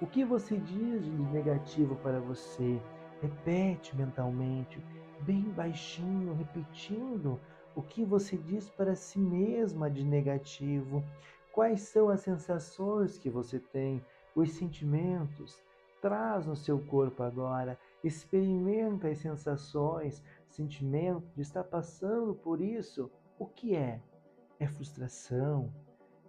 O 0.00 0.06
que 0.06 0.24
você 0.24 0.56
diz 0.56 1.04
de 1.04 1.10
negativo 1.10 1.94
para 1.96 2.20
você? 2.20 2.80
Repete 3.20 3.94
mentalmente, 3.94 4.82
bem 5.20 5.42
baixinho, 5.42 6.32
repetindo 6.32 7.38
o 7.76 7.82
que 7.82 8.02
você 8.02 8.38
diz 8.38 8.70
para 8.70 8.94
si 8.94 9.18
mesma 9.18 9.90
de 9.90 10.02
negativo? 10.02 11.04
Quais 11.52 11.82
são 11.82 12.08
as 12.08 12.20
sensações 12.20 13.18
que 13.18 13.28
você 13.28 13.58
tem? 13.58 14.02
Os 14.34 14.52
sentimentos? 14.52 15.62
Traz 16.00 16.46
no 16.46 16.56
seu 16.56 16.78
corpo 16.78 17.22
agora. 17.22 17.78
Experimenta 18.02 19.08
as 19.08 19.18
sensações, 19.18 20.22
sentimento 20.48 21.28
de 21.36 21.42
estar 21.42 21.64
passando 21.64 22.34
por 22.34 22.60
isso. 22.60 23.10
O 23.38 23.44
que 23.44 23.76
é? 23.76 24.00
É 24.58 24.66
frustração? 24.66 25.70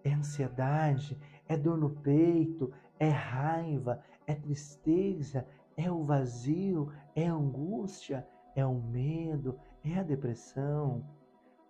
É 0.03 0.11
ansiedade? 0.11 1.17
É 1.51 1.57
dor 1.57 1.77
no 1.77 1.89
peito? 1.89 2.71
É 2.97 3.09
raiva? 3.09 4.01
É 4.25 4.33
tristeza? 4.33 5.45
É 5.75 5.91
o 5.91 6.05
vazio? 6.05 6.93
É 7.13 7.27
angústia? 7.27 8.25
É 8.55 8.65
o 8.65 8.75
medo? 8.75 9.59
É 9.83 9.99
a 9.99 10.03
depressão? 10.03 11.03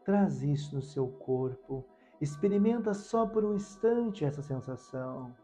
Traz 0.05 0.43
isso 0.43 0.75
no 0.75 0.83
seu 0.83 1.07
corpo. 1.07 1.83
Experimenta 2.21 2.93
só 2.93 3.25
por 3.25 3.43
um 3.43 3.55
instante 3.55 4.23
essa 4.23 4.43
sensação. 4.43 5.35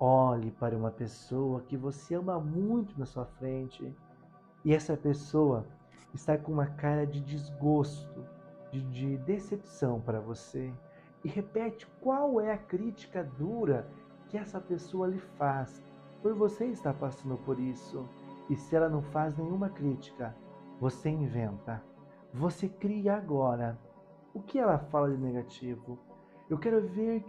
Olhe 0.00 0.50
para 0.52 0.74
uma 0.74 0.90
pessoa 0.90 1.60
que 1.60 1.76
você 1.76 2.14
ama 2.14 2.40
muito 2.40 2.98
na 2.98 3.04
sua 3.04 3.26
frente 3.26 3.94
e 4.64 4.74
essa 4.74 4.96
pessoa 4.96 5.66
está 6.14 6.38
com 6.38 6.52
uma 6.52 6.68
cara 6.68 7.06
de 7.06 7.20
desgosto, 7.20 8.24
de, 8.70 8.80
de 8.80 9.18
decepção 9.18 10.00
para 10.00 10.20
você 10.20 10.72
e 11.24 11.28
repete 11.28 11.86
qual 12.00 12.40
é 12.40 12.52
a 12.52 12.58
crítica 12.58 13.22
dura 13.38 13.88
que 14.28 14.36
essa 14.36 14.60
pessoa 14.60 15.06
lhe 15.06 15.18
faz 15.18 15.82
por 16.22 16.34
você 16.34 16.66
estar 16.66 16.94
passando 16.94 17.36
por 17.38 17.58
isso. 17.58 18.08
E 18.48 18.56
se 18.56 18.74
ela 18.74 18.88
não 18.88 19.02
faz 19.02 19.36
nenhuma 19.36 19.68
crítica, 19.68 20.34
você 20.80 21.08
inventa. 21.10 21.82
Você 22.32 22.68
cria 22.68 23.16
agora. 23.16 23.78
O 24.34 24.40
que 24.40 24.58
ela 24.58 24.78
fala 24.78 25.10
de 25.10 25.18
negativo? 25.18 25.98
Eu 26.48 26.58
quero 26.58 26.86
ver 26.88 27.24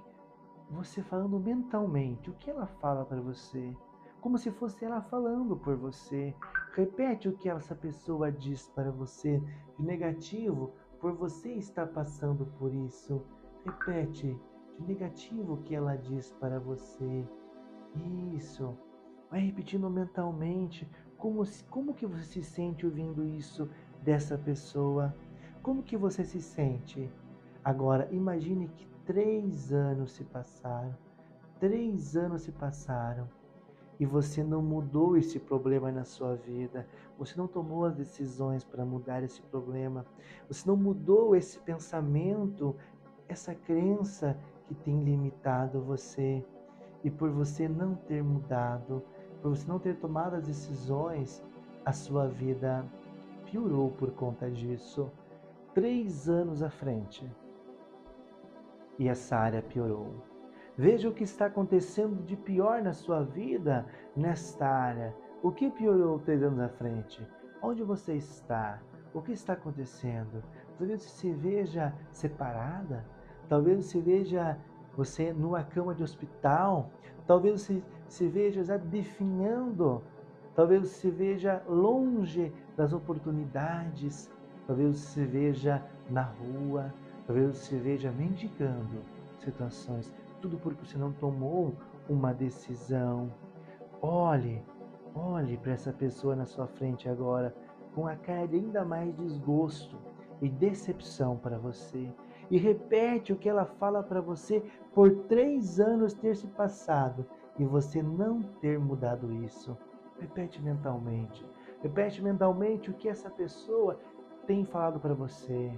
você 0.70 1.02
falando 1.04 1.40
mentalmente. 1.40 2.30
O 2.30 2.34
que 2.34 2.50
ela 2.50 2.66
fala 2.66 3.06
para 3.06 3.22
você? 3.22 3.76
Como 4.22 4.38
se 4.38 4.50
fosse 4.52 4.86
ela 4.86 5.02
falando 5.02 5.56
por 5.58 5.76
você. 5.76 6.34
Repete 6.74 7.28
o 7.28 7.34
que 7.34 7.50
essa 7.50 7.76
pessoa 7.76 8.32
diz 8.32 8.70
para 8.70 8.92
você 8.92 9.42
de 9.78 9.84
negativo 9.84 10.72
por 11.00 11.12
você 11.14 11.52
estar 11.54 11.88
passando 11.88 12.46
por 12.58 12.74
isso. 12.74 13.22
Repete 13.66 14.38
de 14.78 14.86
negativo 14.86 15.54
o 15.54 15.58
que 15.58 15.74
ela 15.74 15.96
diz 15.96 16.32
para 16.34 16.60
você. 16.60 17.26
Isso. 18.36 18.78
Vai 19.30 19.40
repetindo 19.40 19.90
mentalmente 19.90 20.90
como, 21.18 21.44
como 21.70 21.94
que 21.94 22.06
você 22.06 22.24
se 22.24 22.44
sente 22.44 22.86
ouvindo 22.86 23.26
isso 23.26 23.70
dessa 24.02 24.38
pessoa. 24.38 25.16
Como 25.62 25.82
que 25.82 25.96
você 25.96 26.26
se 26.26 26.42
sente? 26.42 27.10
Agora, 27.64 28.10
imagine 28.12 28.68
que 28.68 28.86
três 29.06 29.72
anos 29.72 30.12
se 30.12 30.26
passaram. 30.26 30.98
Três 31.58 32.18
anos 32.18 32.42
se 32.42 32.52
passaram 32.52 33.30
e 34.00 34.06
você 34.06 34.44
não 34.44 34.62
mudou 34.62 35.16
esse 35.16 35.40
problema 35.40 35.92
na 35.92 36.04
sua 36.04 36.36
vida. 36.36 36.88
Você 37.18 37.38
não 37.38 37.48
tomou 37.48 37.86
as 37.86 37.96
decisões 37.96 38.64
para 38.64 38.86
mudar 38.86 39.24
esse 39.24 39.42
problema. 39.44 40.06
Você 40.48 40.68
não 40.68 40.76
mudou 40.76 41.36
esse 41.36 41.60
pensamento, 41.60 42.76
essa 43.28 43.54
crença 43.54 44.38
que 44.68 44.76
tem 44.76 45.04
limitado 45.04 45.82
você. 45.82 46.44
E 47.04 47.12
por 47.12 47.30
você 47.30 47.68
não 47.68 47.96
ter 47.96 48.24
mudado, 48.24 49.04
por 49.42 49.50
você 49.50 49.68
não 49.68 49.78
ter 49.80 49.96
tomado 49.98 50.36
as 50.36 50.48
decisões, 50.48 51.44
a 51.86 51.92
sua 51.92 52.28
vida 52.28 52.86
piorou 53.46 53.92
por 53.92 54.12
conta 54.12 54.50
disso. 54.50 55.12
Três 55.74 56.30
anos 56.30 56.64
à 56.64 56.70
frente. 56.70 57.30
E 58.98 59.08
essa 59.08 59.36
área 59.36 59.62
piorou. 59.62 60.14
Veja 60.78 61.10
o 61.10 61.14
que 61.14 61.24
está 61.24 61.48
acontecendo 61.48 62.24
de 62.24 62.36
pior 62.36 62.82
na 62.82 62.94
sua 62.94 63.22
vida 63.24 63.86
nesta 64.16 64.68
área. 64.68 65.16
O 65.42 65.52
que 65.52 65.70
piorou 65.70 66.20
três 66.20 66.42
anos 66.42 66.60
à 66.60 66.70
frente? 66.70 67.28
Onde 67.62 67.84
você 67.84 68.16
está? 68.16 68.82
O 69.14 69.22
que 69.22 69.34
está 69.34 69.54
acontecendo? 69.54 70.44
Talvez 70.78 71.04
você 71.04 71.10
se 71.10 71.32
veja 71.32 71.94
separada. 72.12 73.06
Talvez 73.48 73.86
você 73.86 74.02
veja 74.02 74.58
você 74.96 75.34
numa 75.34 75.64
cama 75.64 75.94
de 75.94 76.04
hospital. 76.04 76.90
Talvez 77.26 77.62
você 77.62 77.82
se 78.08 78.28
veja 78.28 78.64
já 78.64 78.78
definhando, 78.78 80.02
talvez 80.56 80.88
você 80.88 80.94
se 80.94 81.10
veja 81.10 81.64
longe 81.68 82.52
das 82.76 82.94
oportunidades, 82.94 84.30
talvez 84.68 84.98
você 84.98 85.08
se 85.08 85.26
veja 85.26 85.84
na 86.10 86.24
rua, 86.24 86.94
talvez 87.26 87.56
você 87.56 87.64
se 87.64 87.76
veja 87.78 88.12
mendigando 88.12 89.02
situações, 89.40 90.14
tudo 90.42 90.58
porque 90.58 90.86
você 90.86 90.98
não 90.98 91.14
tomou 91.14 91.74
uma 92.10 92.34
decisão. 92.34 93.32
Olhe, 94.02 94.62
olhe 95.16 95.58
para 95.58 95.72
essa 95.72 95.94
pessoa 95.94 96.36
na 96.36 96.46
sua 96.46 96.68
frente 96.68 97.08
agora 97.08 97.56
com 97.96 98.06
a 98.08 98.16
cara 98.16 98.48
de 98.48 98.58
ainda 98.58 98.84
mais 98.84 99.16
desgosto 99.16 99.98
e 100.44 100.50
decepção 100.50 101.38
para 101.38 101.58
você. 101.58 102.12
E 102.52 102.58
repete 102.58 103.32
o 103.32 103.38
que 103.38 103.48
ela 103.48 103.66
fala 103.66 104.04
para 104.04 104.22
você 104.22 104.62
por 104.94 105.10
três 105.28 105.80
anos 105.80 106.14
ter 106.14 106.36
se 106.36 106.48
passado 106.48 107.26
e 107.58 107.64
você 107.64 108.04
não 108.04 108.42
ter 108.42 108.78
mudado 108.78 109.32
isso. 109.44 109.78
Repete 110.20 110.62
mentalmente. 110.62 111.46
Repete 111.82 112.22
mentalmente 112.22 112.90
o 112.90 112.94
que 112.94 113.10
essa 113.10 113.30
pessoa 113.30 114.00
tem 114.46 114.66
falado 114.66 115.00
para 115.00 115.14
você. 115.14 115.72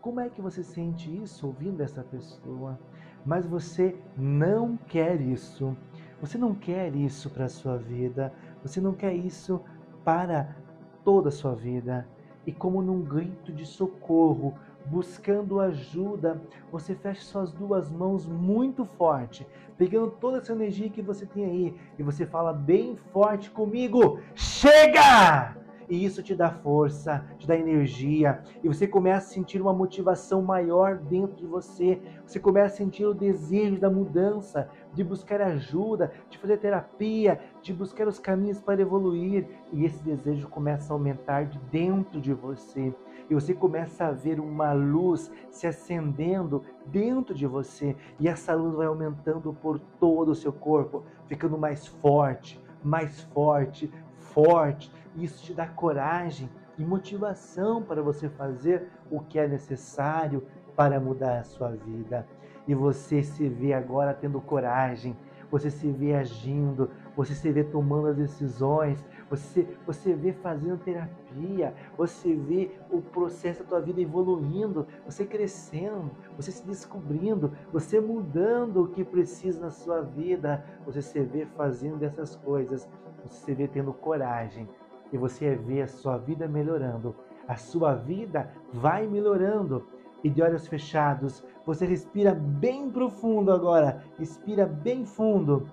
Como 0.00 0.20
é 0.20 0.28
que 0.28 0.40
você 0.40 0.62
sente 0.62 1.14
isso 1.22 1.46
ouvindo 1.46 1.82
essa 1.82 2.02
pessoa? 2.02 2.78
Mas 3.24 3.46
você 3.46 3.96
não 4.16 4.76
quer 4.76 5.20
isso. 5.20 5.76
Você 6.20 6.38
não 6.38 6.54
quer 6.54 6.94
isso 6.94 7.30
para 7.30 7.44
a 7.44 7.48
sua 7.48 7.76
vida. 7.76 8.32
Você 8.62 8.80
não 8.80 8.92
quer 8.92 9.14
isso 9.14 9.60
para 10.04 10.56
toda 11.04 11.28
a 11.28 11.32
sua 11.32 11.54
vida. 11.54 12.06
E 12.46 12.52
como 12.52 12.82
num 12.82 13.02
grito 13.02 13.52
de 13.52 13.66
socorro, 13.66 14.54
buscando 14.86 15.60
ajuda, 15.60 16.40
você 16.72 16.94
fecha 16.94 17.22
suas 17.22 17.52
duas 17.52 17.90
mãos 17.90 18.26
muito 18.26 18.84
forte, 18.84 19.46
pegando 19.76 20.10
toda 20.12 20.38
essa 20.38 20.52
energia 20.52 20.88
que 20.88 21.02
você 21.02 21.26
tem 21.26 21.44
aí, 21.44 21.74
e 21.98 22.02
você 22.02 22.26
fala 22.26 22.52
bem 22.52 22.96
forte 23.12 23.50
comigo: 23.50 24.20
Chega! 24.34 25.56
e 25.88 26.04
isso 26.04 26.22
te 26.22 26.34
dá 26.34 26.50
força, 26.50 27.24
te 27.38 27.46
dá 27.46 27.56
energia, 27.56 28.42
e 28.62 28.68
você 28.68 28.86
começa 28.86 29.26
a 29.26 29.32
sentir 29.32 29.60
uma 29.60 29.72
motivação 29.72 30.42
maior 30.42 30.96
dentro 30.96 31.36
de 31.36 31.46
você. 31.46 32.00
Você 32.26 32.38
começa 32.38 32.74
a 32.74 32.76
sentir 32.76 33.06
o 33.06 33.14
desejo 33.14 33.78
da 33.78 33.88
mudança, 33.88 34.68
de 34.92 35.04
buscar 35.04 35.40
ajuda, 35.40 36.12
de 36.28 36.38
fazer 36.38 36.58
terapia, 36.58 37.40
de 37.62 37.72
buscar 37.72 38.08
os 38.08 38.18
caminhos 38.18 38.60
para 38.60 38.80
evoluir, 38.80 39.46
e 39.72 39.84
esse 39.84 40.02
desejo 40.02 40.48
começa 40.48 40.92
a 40.92 40.96
aumentar 40.96 41.46
de 41.46 41.58
dentro 41.70 42.20
de 42.20 42.32
você. 42.32 42.94
E 43.28 43.34
você 43.34 43.52
começa 43.52 44.06
a 44.06 44.12
ver 44.12 44.40
uma 44.40 44.72
luz 44.72 45.30
se 45.50 45.66
acendendo 45.66 46.62
dentro 46.86 47.34
de 47.34 47.46
você, 47.46 47.94
e 48.18 48.28
essa 48.28 48.54
luz 48.54 48.74
vai 48.74 48.86
aumentando 48.86 49.52
por 49.52 49.78
todo 49.78 50.30
o 50.30 50.34
seu 50.34 50.52
corpo, 50.52 51.04
ficando 51.26 51.58
mais 51.58 51.86
forte, 51.86 52.60
mais 52.82 53.20
forte, 53.20 53.92
forte. 54.16 54.90
Isso 55.16 55.44
te 55.44 55.52
dá 55.52 55.66
coragem 55.66 56.48
e 56.78 56.84
motivação 56.84 57.82
para 57.82 58.00
você 58.00 58.28
fazer 58.28 58.88
o 59.10 59.20
que 59.20 59.38
é 59.38 59.48
necessário 59.48 60.46
para 60.76 61.00
mudar 61.00 61.40
a 61.40 61.44
sua 61.44 61.70
vida. 61.70 62.26
E 62.68 62.74
você 62.74 63.22
se 63.22 63.48
vê 63.48 63.72
agora 63.72 64.14
tendo 64.14 64.40
coragem, 64.40 65.16
você 65.50 65.70
se 65.70 65.90
vê 65.90 66.14
agindo, 66.14 66.90
você 67.16 67.34
se 67.34 67.50
vê 67.50 67.64
tomando 67.64 68.08
as 68.08 68.16
decisões, 68.16 69.02
você, 69.30 69.66
você 69.86 70.14
vê 70.14 70.32
fazendo 70.34 70.78
terapia, 70.78 71.74
você 71.96 72.34
vê 72.34 72.70
o 72.90 73.00
processo 73.00 73.62
da 73.62 73.68
tua 73.70 73.80
vida 73.80 74.02
evoluindo, 74.02 74.86
você 75.06 75.24
crescendo, 75.24 76.10
você 76.36 76.52
se 76.52 76.66
descobrindo, 76.66 77.52
você 77.72 78.00
mudando 78.00 78.82
o 78.82 78.88
que 78.88 79.02
precisa 79.02 79.60
na 79.60 79.70
sua 79.70 80.02
vida, 80.02 80.62
você 80.84 81.00
se 81.00 81.20
vê 81.20 81.46
fazendo 81.56 82.02
essas 82.02 82.36
coisas, 82.36 82.86
você 83.24 83.46
se 83.46 83.54
vê 83.54 83.66
tendo 83.66 83.94
coragem 83.94 84.68
e 85.10 85.16
você 85.16 85.54
vê 85.54 85.80
a 85.80 85.88
sua 85.88 86.18
vida 86.18 86.46
melhorando. 86.46 87.16
A 87.46 87.56
sua 87.56 87.94
vida 87.94 88.52
vai 88.70 89.06
melhorando. 89.06 89.86
E 90.22 90.30
de 90.30 90.42
olhos 90.42 90.66
fechados, 90.66 91.44
você 91.64 91.86
respira 91.86 92.34
bem 92.34 92.90
profundo 92.90 93.52
agora. 93.52 94.02
Respira 94.18 94.66
bem 94.66 95.04
fundo. 95.04 95.68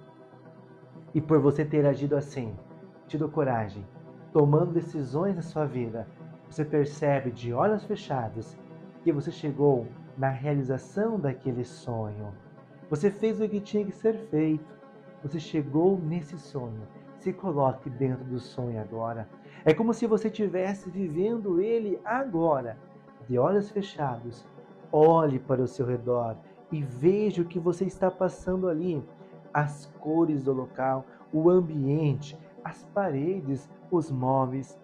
E 1.14 1.22
por 1.22 1.40
você 1.40 1.64
ter 1.66 1.86
agido 1.86 2.16
assim, 2.16 2.56
tido 3.08 3.30
coragem, 3.30 3.86
tomando 4.32 4.74
decisões 4.74 5.36
na 5.36 5.42
sua 5.42 5.66
vida, 5.66 6.08
você 6.50 6.64
percebe 6.64 7.32
de 7.32 7.54
olhos 7.54 7.84
fechados 7.86 8.58
que 9.04 9.12
você 9.12 9.32
chegou 9.32 9.88
na 10.18 10.30
realização 10.30 11.20
daquele 11.20 11.64
sonho. 11.64 12.34
Você 12.90 13.10
fez 13.10 13.42
o 13.42 13.50
que 13.50 13.60
tinha 13.60 13.86
que 13.86 13.92
ser 13.92 14.16
feito. 14.30 14.76
Você 15.24 15.40
chegou 15.40 15.98
nesse 15.98 16.38
sonho 16.38 16.84
se 17.26 17.34
coloque 17.34 17.90
dentro 17.90 18.24
do 18.26 18.40
sonho 18.40 18.80
agora. 18.80 19.28
É 19.66 19.74
como 19.74 19.96
se 19.96 20.06
você 20.06 20.28
estivesse 20.28 20.92
vivendo 20.92 21.60
ele 21.60 22.00
agora. 22.06 22.78
De 23.28 23.38
olhos 23.38 23.70
fechados, 23.70 24.46
olhe 24.92 25.40
para 25.40 25.62
o 25.62 25.68
seu 25.68 25.86
redor 25.86 26.38
e 26.72 26.82
veja 26.82 27.42
o 27.42 27.46
que 27.46 27.60
você 27.60 27.86
está 27.86 28.10
passando 28.12 28.68
ali. 28.68 29.04
As 29.54 29.86
cores 30.00 30.44
do 30.44 30.54
local, 30.54 31.06
o 31.32 31.50
ambiente, 31.50 32.38
as 32.64 32.84
paredes, 32.94 33.70
os 33.90 34.12
móveis. 34.12 34.80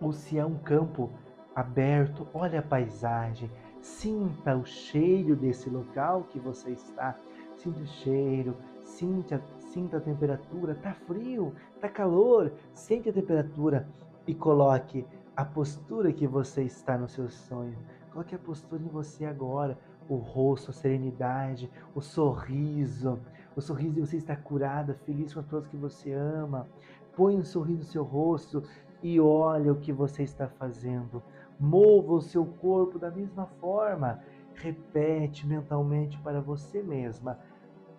Ou 0.00 0.12
se 0.12 0.38
é 0.38 0.44
um 0.44 0.58
campo 0.58 1.10
aberto, 1.54 2.26
olhe 2.34 2.56
a 2.56 2.62
paisagem, 2.62 3.50
sinta 3.80 4.56
o 4.56 4.66
cheiro 4.66 5.34
desse 5.34 5.70
local 5.70 6.24
que 6.24 6.38
você 6.38 6.70
está. 6.70 7.16
Sinta 7.56 7.80
o 7.80 7.86
cheiro, 7.86 8.54
sinta 8.82 9.42
sinta 9.76 9.98
a 9.98 10.00
temperatura, 10.00 10.74
tá 10.74 10.94
frio, 10.94 11.54
tá 11.80 11.88
calor, 11.88 12.50
sente 12.72 13.10
a 13.10 13.12
temperatura 13.12 13.86
e 14.26 14.34
coloque 14.34 15.04
a 15.36 15.44
postura 15.44 16.12
que 16.12 16.26
você 16.26 16.62
está 16.62 16.96
no 16.96 17.08
seu 17.08 17.28
sonho. 17.28 17.76
Coloque 18.10 18.34
a 18.34 18.38
postura 18.38 18.82
em 18.82 18.88
você 18.88 19.26
agora, 19.26 19.78
o 20.08 20.16
rosto, 20.16 20.70
a 20.70 20.74
serenidade, 20.74 21.70
o 21.94 22.00
sorriso. 22.00 23.20
O 23.54 23.60
sorriso 23.60 23.94
de 23.94 24.00
você 24.00 24.16
está 24.16 24.34
curada, 24.34 24.94
feliz 25.04 25.34
com 25.34 25.42
pessoas 25.42 25.66
que 25.66 25.76
você 25.76 26.12
ama. 26.12 26.66
Põe 27.14 27.36
um 27.36 27.44
sorriso 27.44 27.80
no 27.80 27.84
seu 27.84 28.02
rosto 28.02 28.62
e 29.02 29.20
olha 29.20 29.72
o 29.72 29.80
que 29.80 29.92
você 29.92 30.22
está 30.22 30.48
fazendo. 30.48 31.22
Mova 31.60 32.14
o 32.14 32.22
seu 32.22 32.46
corpo 32.46 32.98
da 32.98 33.10
mesma 33.10 33.46
forma. 33.60 34.20
Repete 34.54 35.46
mentalmente 35.46 36.18
para 36.18 36.40
você 36.40 36.82
mesma 36.82 37.38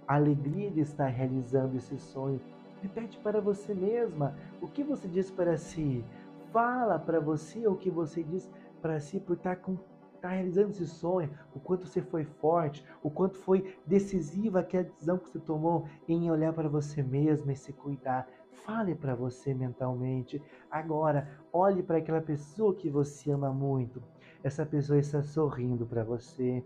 a 0.07 0.15
alegria 0.15 0.71
de 0.71 0.79
estar 0.79 1.07
realizando 1.07 1.77
esse 1.77 1.99
sonho. 1.99 2.41
Repete 2.81 3.19
para 3.19 3.41
você 3.41 3.73
mesma 3.73 4.35
o 4.61 4.67
que 4.67 4.83
você 4.83 5.07
diz 5.07 5.29
para 5.29 5.57
si. 5.57 6.03
Fala 6.51 6.97
para 6.97 7.19
você 7.19 7.67
o 7.67 7.75
que 7.75 7.89
você 7.89 8.23
diz 8.23 8.49
para 8.81 8.99
si 8.99 9.19
por 9.19 9.35
estar, 9.35 9.57
com, 9.57 9.77
estar 10.15 10.29
realizando 10.29 10.71
esse 10.71 10.87
sonho, 10.87 11.29
o 11.53 11.59
quanto 11.59 11.87
você 11.87 12.01
foi 12.01 12.23
forte, 12.23 12.85
o 13.03 13.09
quanto 13.09 13.37
foi 13.37 13.75
decisiva 13.85 14.59
aquela 14.59 14.83
decisão 14.83 15.17
que 15.17 15.29
você 15.29 15.39
tomou 15.39 15.87
em 16.07 16.29
olhar 16.31 16.53
para 16.53 16.69
você 16.69 17.03
mesma 17.03 17.51
e 17.51 17.55
se 17.55 17.73
cuidar. 17.73 18.27
Fale 18.65 18.95
para 18.95 19.15
você 19.15 19.53
mentalmente. 19.53 20.41
Agora, 20.69 21.29
olhe 21.53 21.83
para 21.83 21.97
aquela 21.97 22.21
pessoa 22.21 22.75
que 22.75 22.89
você 22.89 23.31
ama 23.31 23.51
muito. 23.51 24.01
Essa 24.43 24.65
pessoa 24.65 24.99
está 24.99 25.21
sorrindo 25.23 25.85
para 25.85 26.03
você. 26.03 26.63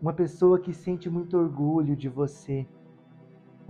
Uma 0.00 0.12
pessoa 0.12 0.58
que 0.58 0.72
sente 0.72 1.10
muito 1.10 1.36
orgulho 1.36 1.96
de 1.96 2.08
você 2.08 2.66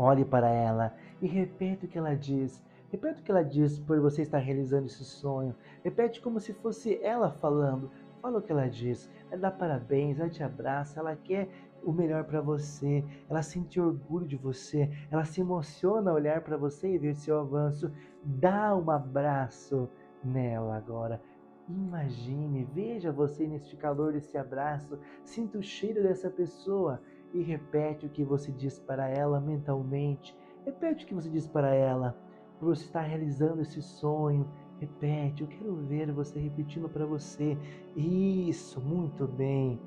Olhe 0.02 0.24
para 0.24 0.48
ela 0.48 0.94
e 1.20 1.26
repete 1.26 1.84
o 1.84 1.88
que 1.88 1.98
ela 1.98 2.16
diz. 2.16 2.64
Repete 2.90 3.20
o 3.20 3.24
que 3.24 3.30
ela 3.30 3.44
diz 3.44 3.78
por 3.78 4.00
você 4.00 4.22
estar 4.22 4.38
realizando 4.38 4.86
esse 4.86 5.04
sonho. 5.04 5.54
Repete 5.84 6.20
como 6.20 6.40
se 6.40 6.52
fosse 6.52 7.00
ela 7.02 7.30
falando. 7.30 7.90
Fala 8.20 8.38
o 8.38 8.42
que 8.42 8.50
ela 8.50 8.68
diz. 8.68 9.08
Ela 9.30 9.42
dá 9.42 9.50
parabéns, 9.50 10.18
ela 10.18 10.28
te 10.28 10.42
abraça, 10.42 10.98
ela 10.98 11.14
quer 11.14 11.48
o 11.84 11.92
melhor 11.92 12.24
para 12.24 12.40
você. 12.40 13.04
Ela 13.28 13.42
sente 13.42 13.80
orgulho 13.80 14.26
de 14.26 14.36
você. 14.36 14.90
Ela 15.10 15.24
se 15.24 15.40
emociona 15.40 16.10
ao 16.10 16.16
olhar 16.16 16.42
para 16.42 16.56
você 16.56 16.92
e 16.92 16.98
ver 16.98 17.14
seu 17.14 17.38
avanço. 17.38 17.92
Dá 18.24 18.76
um 18.76 18.90
abraço 18.90 19.88
nela 20.24 20.76
agora. 20.76 21.22
Imagine, 21.68 22.64
veja 22.74 23.12
você 23.12 23.46
neste 23.46 23.76
calor 23.76 24.12
desse 24.12 24.36
abraço. 24.36 24.98
Sinta 25.24 25.58
o 25.58 25.62
cheiro 25.62 26.02
dessa 26.02 26.28
pessoa 26.28 27.00
e 27.32 27.40
repete 27.40 28.06
o 28.06 28.10
que 28.10 28.24
você 28.24 28.50
diz 28.50 28.80
para 28.80 29.08
ela 29.08 29.40
mentalmente. 29.40 30.36
Repete 30.64 31.04
o 31.04 31.08
que 31.08 31.14
você 31.14 31.30
diz 31.30 31.46
para 31.46 31.72
ela. 31.72 32.16
Você 32.60 32.84
estar 32.84 33.00
realizando 33.00 33.62
esse 33.62 33.80
sonho, 33.80 34.46
repete. 34.78 35.42
Eu 35.42 35.48
quero 35.48 35.76
ver 35.76 36.12
você 36.12 36.38
repetindo 36.38 36.88
para 36.88 37.06
você. 37.06 37.56
Isso, 37.96 38.80
muito 38.80 39.26
bem. 39.26 39.80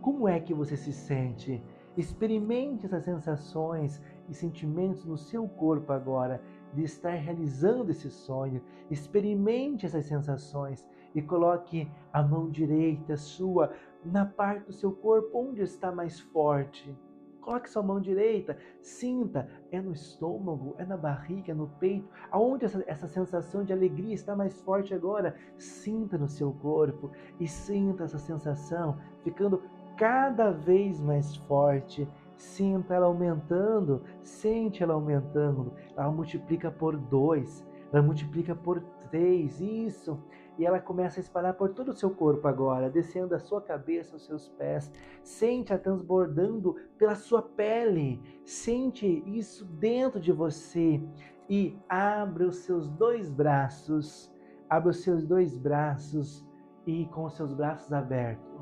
Como 0.00 0.28
é 0.28 0.38
que 0.38 0.54
você 0.54 0.76
se 0.76 0.92
sente? 0.92 1.62
Experimente 1.96 2.86
essas 2.86 3.04
sensações 3.04 4.00
e 4.28 4.34
sentimentos 4.34 5.04
no 5.04 5.18
seu 5.18 5.48
corpo 5.48 5.92
agora 5.92 6.40
de 6.72 6.84
estar 6.84 7.14
realizando 7.14 7.90
esse 7.90 8.08
sonho. 8.08 8.62
Experimente 8.90 9.84
essas 9.84 10.04
sensações 10.04 10.86
e 11.14 11.20
coloque 11.20 11.90
a 12.12 12.22
mão 12.22 12.48
direita 12.48 13.16
sua 13.16 13.72
na 14.04 14.24
parte 14.24 14.66
do 14.66 14.72
seu 14.72 14.92
corpo 14.92 15.36
onde 15.36 15.62
está 15.62 15.90
mais 15.90 16.20
forte. 16.20 16.96
Coloque 17.40 17.70
sua 17.70 17.82
mão 17.82 18.00
direita, 18.00 18.56
sinta, 18.82 19.48
é 19.72 19.80
no 19.80 19.92
estômago, 19.92 20.74
é 20.78 20.84
na 20.84 20.96
barriga, 20.96 21.52
é 21.52 21.54
no 21.54 21.68
peito, 21.68 22.08
aonde 22.30 22.66
essa, 22.66 22.84
essa 22.86 23.08
sensação 23.08 23.64
de 23.64 23.72
alegria 23.72 24.14
está 24.14 24.36
mais 24.36 24.60
forte 24.60 24.92
agora. 24.92 25.34
Sinta 25.56 26.18
no 26.18 26.28
seu 26.28 26.52
corpo 26.52 27.10
e 27.38 27.48
sinta 27.48 28.04
essa 28.04 28.18
sensação 28.18 28.98
ficando 29.22 29.62
cada 29.96 30.50
vez 30.50 31.00
mais 31.00 31.36
forte. 31.36 32.06
Sinta 32.36 32.94
ela 32.94 33.06
aumentando, 33.06 34.02
sente 34.22 34.82
ela 34.82 34.94
aumentando. 34.94 35.72
Ela 35.96 36.10
multiplica 36.10 36.70
por 36.70 36.96
dois, 36.96 37.66
ela 37.92 38.02
multiplica 38.02 38.54
por 38.54 38.80
três, 39.10 39.60
isso 39.60 40.18
e 40.60 40.66
ela 40.66 40.78
começa 40.78 41.18
a 41.18 41.22
espalhar 41.22 41.54
por 41.54 41.70
todo 41.70 41.88
o 41.88 41.94
seu 41.94 42.10
corpo 42.10 42.46
agora, 42.46 42.90
descendo 42.90 43.28
da 43.28 43.38
sua 43.38 43.62
cabeça 43.62 44.14
aos 44.14 44.26
seus 44.26 44.46
pés. 44.46 44.92
Sente-a 45.24 45.78
transbordando 45.78 46.76
pela 46.98 47.14
sua 47.14 47.40
pele. 47.40 48.20
Sente 48.44 49.24
isso 49.26 49.64
dentro 49.64 50.20
de 50.20 50.30
você 50.30 51.02
e 51.48 51.78
abre 51.88 52.44
os 52.44 52.56
seus 52.56 52.90
dois 52.90 53.30
braços. 53.30 54.30
Abre 54.68 54.90
os 54.90 55.02
seus 55.02 55.24
dois 55.24 55.56
braços 55.56 56.46
e 56.86 57.06
com 57.06 57.24
os 57.24 57.34
seus 57.36 57.54
braços 57.54 57.90
abertos, 57.90 58.60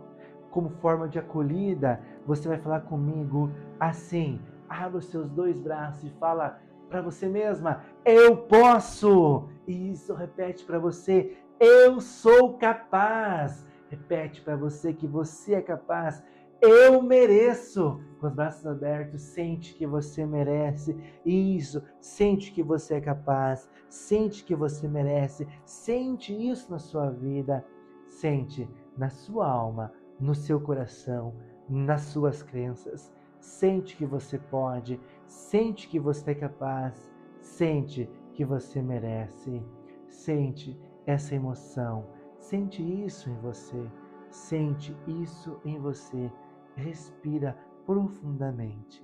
como 0.52 0.70
forma 0.70 1.08
de 1.08 1.18
acolhida, 1.18 2.00
você 2.24 2.46
vai 2.48 2.58
falar 2.58 2.82
comigo 2.82 3.50
assim: 3.80 4.40
abre 4.68 4.98
os 4.98 5.06
seus 5.06 5.28
dois 5.30 5.58
braços 5.58 6.04
e 6.04 6.10
fala 6.10 6.60
para 6.88 7.02
você 7.02 7.28
mesma: 7.28 7.82
Eu 8.04 8.36
posso! 8.36 9.48
E 9.66 9.90
isso 9.90 10.14
repete 10.14 10.64
para 10.64 10.78
você: 10.78 11.36
eu 11.60 12.00
sou 12.00 12.54
capaz. 12.54 13.66
Repete 13.90 14.40
para 14.42 14.56
você 14.56 14.92
que 14.92 15.06
você 15.06 15.54
é 15.54 15.62
capaz. 15.62 16.22
Eu 16.60 17.02
mereço. 17.02 18.00
Com 18.20 18.26
os 18.26 18.34
braços 18.34 18.66
abertos, 18.66 19.22
sente 19.22 19.74
que 19.74 19.86
você 19.86 20.26
merece. 20.26 20.96
Isso, 21.24 21.82
sente 22.00 22.50
que 22.52 22.62
você 22.62 22.94
é 22.94 23.00
capaz. 23.00 23.68
Sente 23.88 24.44
que 24.44 24.54
você 24.54 24.88
merece. 24.88 25.46
Sente 25.64 26.32
isso 26.32 26.70
na 26.70 26.78
sua 26.78 27.10
vida. 27.10 27.64
Sente 28.08 28.68
na 28.96 29.08
sua 29.08 29.48
alma, 29.48 29.92
no 30.18 30.34
seu 30.34 30.60
coração, 30.60 31.34
nas 31.68 32.02
suas 32.02 32.42
crenças. 32.42 33.12
Sente 33.38 33.96
que 33.96 34.04
você 34.04 34.38
pode. 34.38 35.00
Sente 35.26 35.88
que 35.88 36.00
você 36.00 36.32
é 36.32 36.34
capaz. 36.34 37.08
Sente 37.40 38.10
que 38.34 38.44
você 38.44 38.82
merece. 38.82 39.62
Sente 40.08 40.76
essa 41.10 41.34
emoção. 41.34 42.06
Sente 42.38 42.82
isso 42.82 43.30
em 43.30 43.36
você. 43.36 43.90
Sente 44.30 44.94
isso 45.06 45.58
em 45.64 45.78
você. 45.78 46.30
Respira 46.76 47.56
profundamente. 47.86 49.02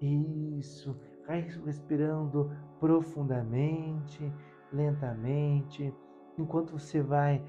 Isso. 0.00 0.98
Respirando 1.26 2.50
profundamente, 2.80 4.32
lentamente, 4.72 5.94
enquanto 6.38 6.78
você 6.78 7.00
vai 7.00 7.42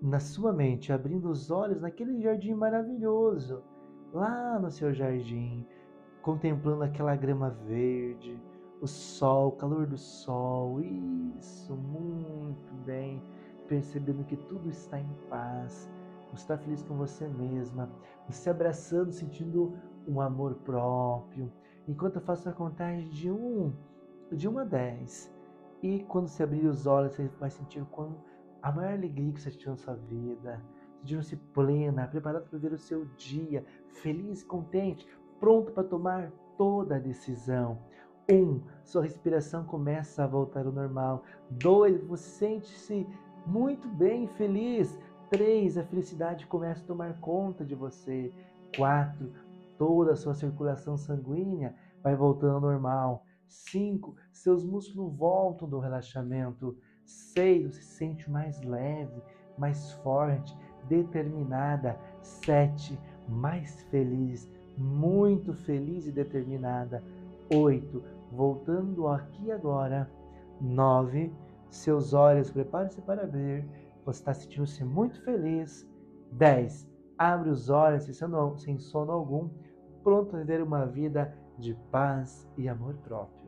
na 0.00 0.18
sua 0.18 0.52
mente 0.52 0.92
abrindo 0.92 1.30
os 1.30 1.50
olhos 1.50 1.80
naquele 1.80 2.20
jardim 2.20 2.52
maravilhoso, 2.52 3.62
lá 4.12 4.58
no 4.58 4.70
seu 4.70 4.92
jardim, 4.92 5.66
contemplando 6.20 6.82
aquela 6.82 7.16
grama 7.16 7.50
verde, 7.50 8.38
o 8.82 8.86
sol, 8.86 9.48
o 9.48 9.52
calor 9.52 9.86
do 9.86 9.96
sol. 9.96 10.82
Isso, 10.82 11.74
muito 11.74 12.74
bem 12.84 13.22
percebendo 13.72 14.22
que 14.24 14.36
tudo 14.36 14.68
está 14.68 15.00
em 15.00 15.08
paz, 15.30 15.90
você 16.26 16.42
está 16.42 16.58
feliz 16.58 16.82
com 16.82 16.94
você 16.94 17.26
mesma, 17.26 17.90
você 18.28 18.50
abraçando, 18.50 19.10
sentindo 19.10 19.74
um 20.06 20.20
amor 20.20 20.56
próprio. 20.56 21.50
Enquanto 21.88 22.16
eu 22.16 22.20
faço 22.20 22.50
a 22.50 22.52
contagem 22.52 23.08
de 23.08 23.30
um, 23.30 23.72
de 24.30 24.46
1 24.46 24.58
a 24.58 24.64
10, 24.64 25.34
e 25.82 26.00
quando 26.00 26.28
você 26.28 26.42
abrir 26.42 26.66
os 26.66 26.86
olhos, 26.86 27.14
você 27.14 27.28
vai 27.40 27.48
sentir 27.48 27.82
a 28.60 28.70
maior 28.70 28.92
alegria 28.92 29.32
que 29.32 29.40
você 29.40 29.50
sentiu 29.50 29.70
na 29.70 29.78
sua 29.78 29.94
vida, 29.94 30.62
sentindo-se 30.98 31.36
plena, 31.36 32.06
preparado 32.06 32.50
para 32.50 32.58
ver 32.58 32.74
o 32.74 32.78
seu 32.78 33.06
dia, 33.16 33.64
feliz, 33.94 34.44
contente, 34.44 35.08
pronto 35.40 35.72
para 35.72 35.82
tomar 35.82 36.30
toda 36.58 36.96
a 36.96 36.98
decisão. 36.98 37.78
Um, 38.30 38.60
sua 38.84 39.02
respiração 39.02 39.64
começa 39.64 40.24
a 40.24 40.26
voltar 40.26 40.66
ao 40.66 40.72
normal. 40.72 41.24
Dois, 41.50 42.04
você 42.04 42.22
sente-se 42.22 43.06
muito 43.46 43.88
bem, 43.88 44.26
feliz. 44.28 44.98
Três, 45.30 45.78
a 45.78 45.84
felicidade 45.84 46.46
começa 46.46 46.82
a 46.82 46.86
tomar 46.86 47.18
conta 47.20 47.64
de 47.64 47.74
você. 47.74 48.32
Quatro, 48.76 49.32
toda 49.78 50.12
a 50.12 50.16
sua 50.16 50.34
circulação 50.34 50.96
sanguínea 50.96 51.74
vai 52.02 52.14
voltando 52.14 52.54
ao 52.54 52.60
normal. 52.60 53.24
Cinco, 53.48 54.16
seus 54.32 54.64
músculos 54.64 55.14
voltam 55.16 55.68
do 55.68 55.78
relaxamento. 55.78 56.76
Seis, 57.04 57.74
você 57.74 57.82
se 57.82 57.94
sente 57.96 58.30
mais 58.30 58.60
leve, 58.62 59.22
mais 59.58 59.92
forte, 60.02 60.56
determinada. 60.88 61.98
Sete, 62.22 62.98
mais 63.28 63.82
feliz, 63.84 64.50
muito 64.76 65.52
feliz 65.52 66.06
e 66.06 66.12
determinada. 66.12 67.02
Oito, 67.54 68.02
voltando 68.30 69.08
aqui 69.08 69.50
agora. 69.50 70.10
Nove, 70.60 71.32
seus 71.76 72.12
olhos, 72.12 72.50
prepare-se 72.50 73.00
para 73.02 73.26
ver. 73.26 73.66
Você 74.04 74.20
está 74.20 74.34
sentindo-se 74.34 74.84
muito 74.84 75.20
feliz. 75.22 75.88
10. 76.32 76.88
Abre 77.18 77.50
os 77.50 77.68
olhos 77.68 78.04
sem 78.04 78.78
sono 78.78 79.12
algum, 79.12 79.50
pronto 80.02 80.34
a 80.34 80.38
viver 80.40 80.62
uma 80.62 80.86
vida 80.86 81.32
de 81.58 81.74
paz 81.90 82.48
e 82.56 82.68
amor 82.68 82.94
próprio. 83.04 83.41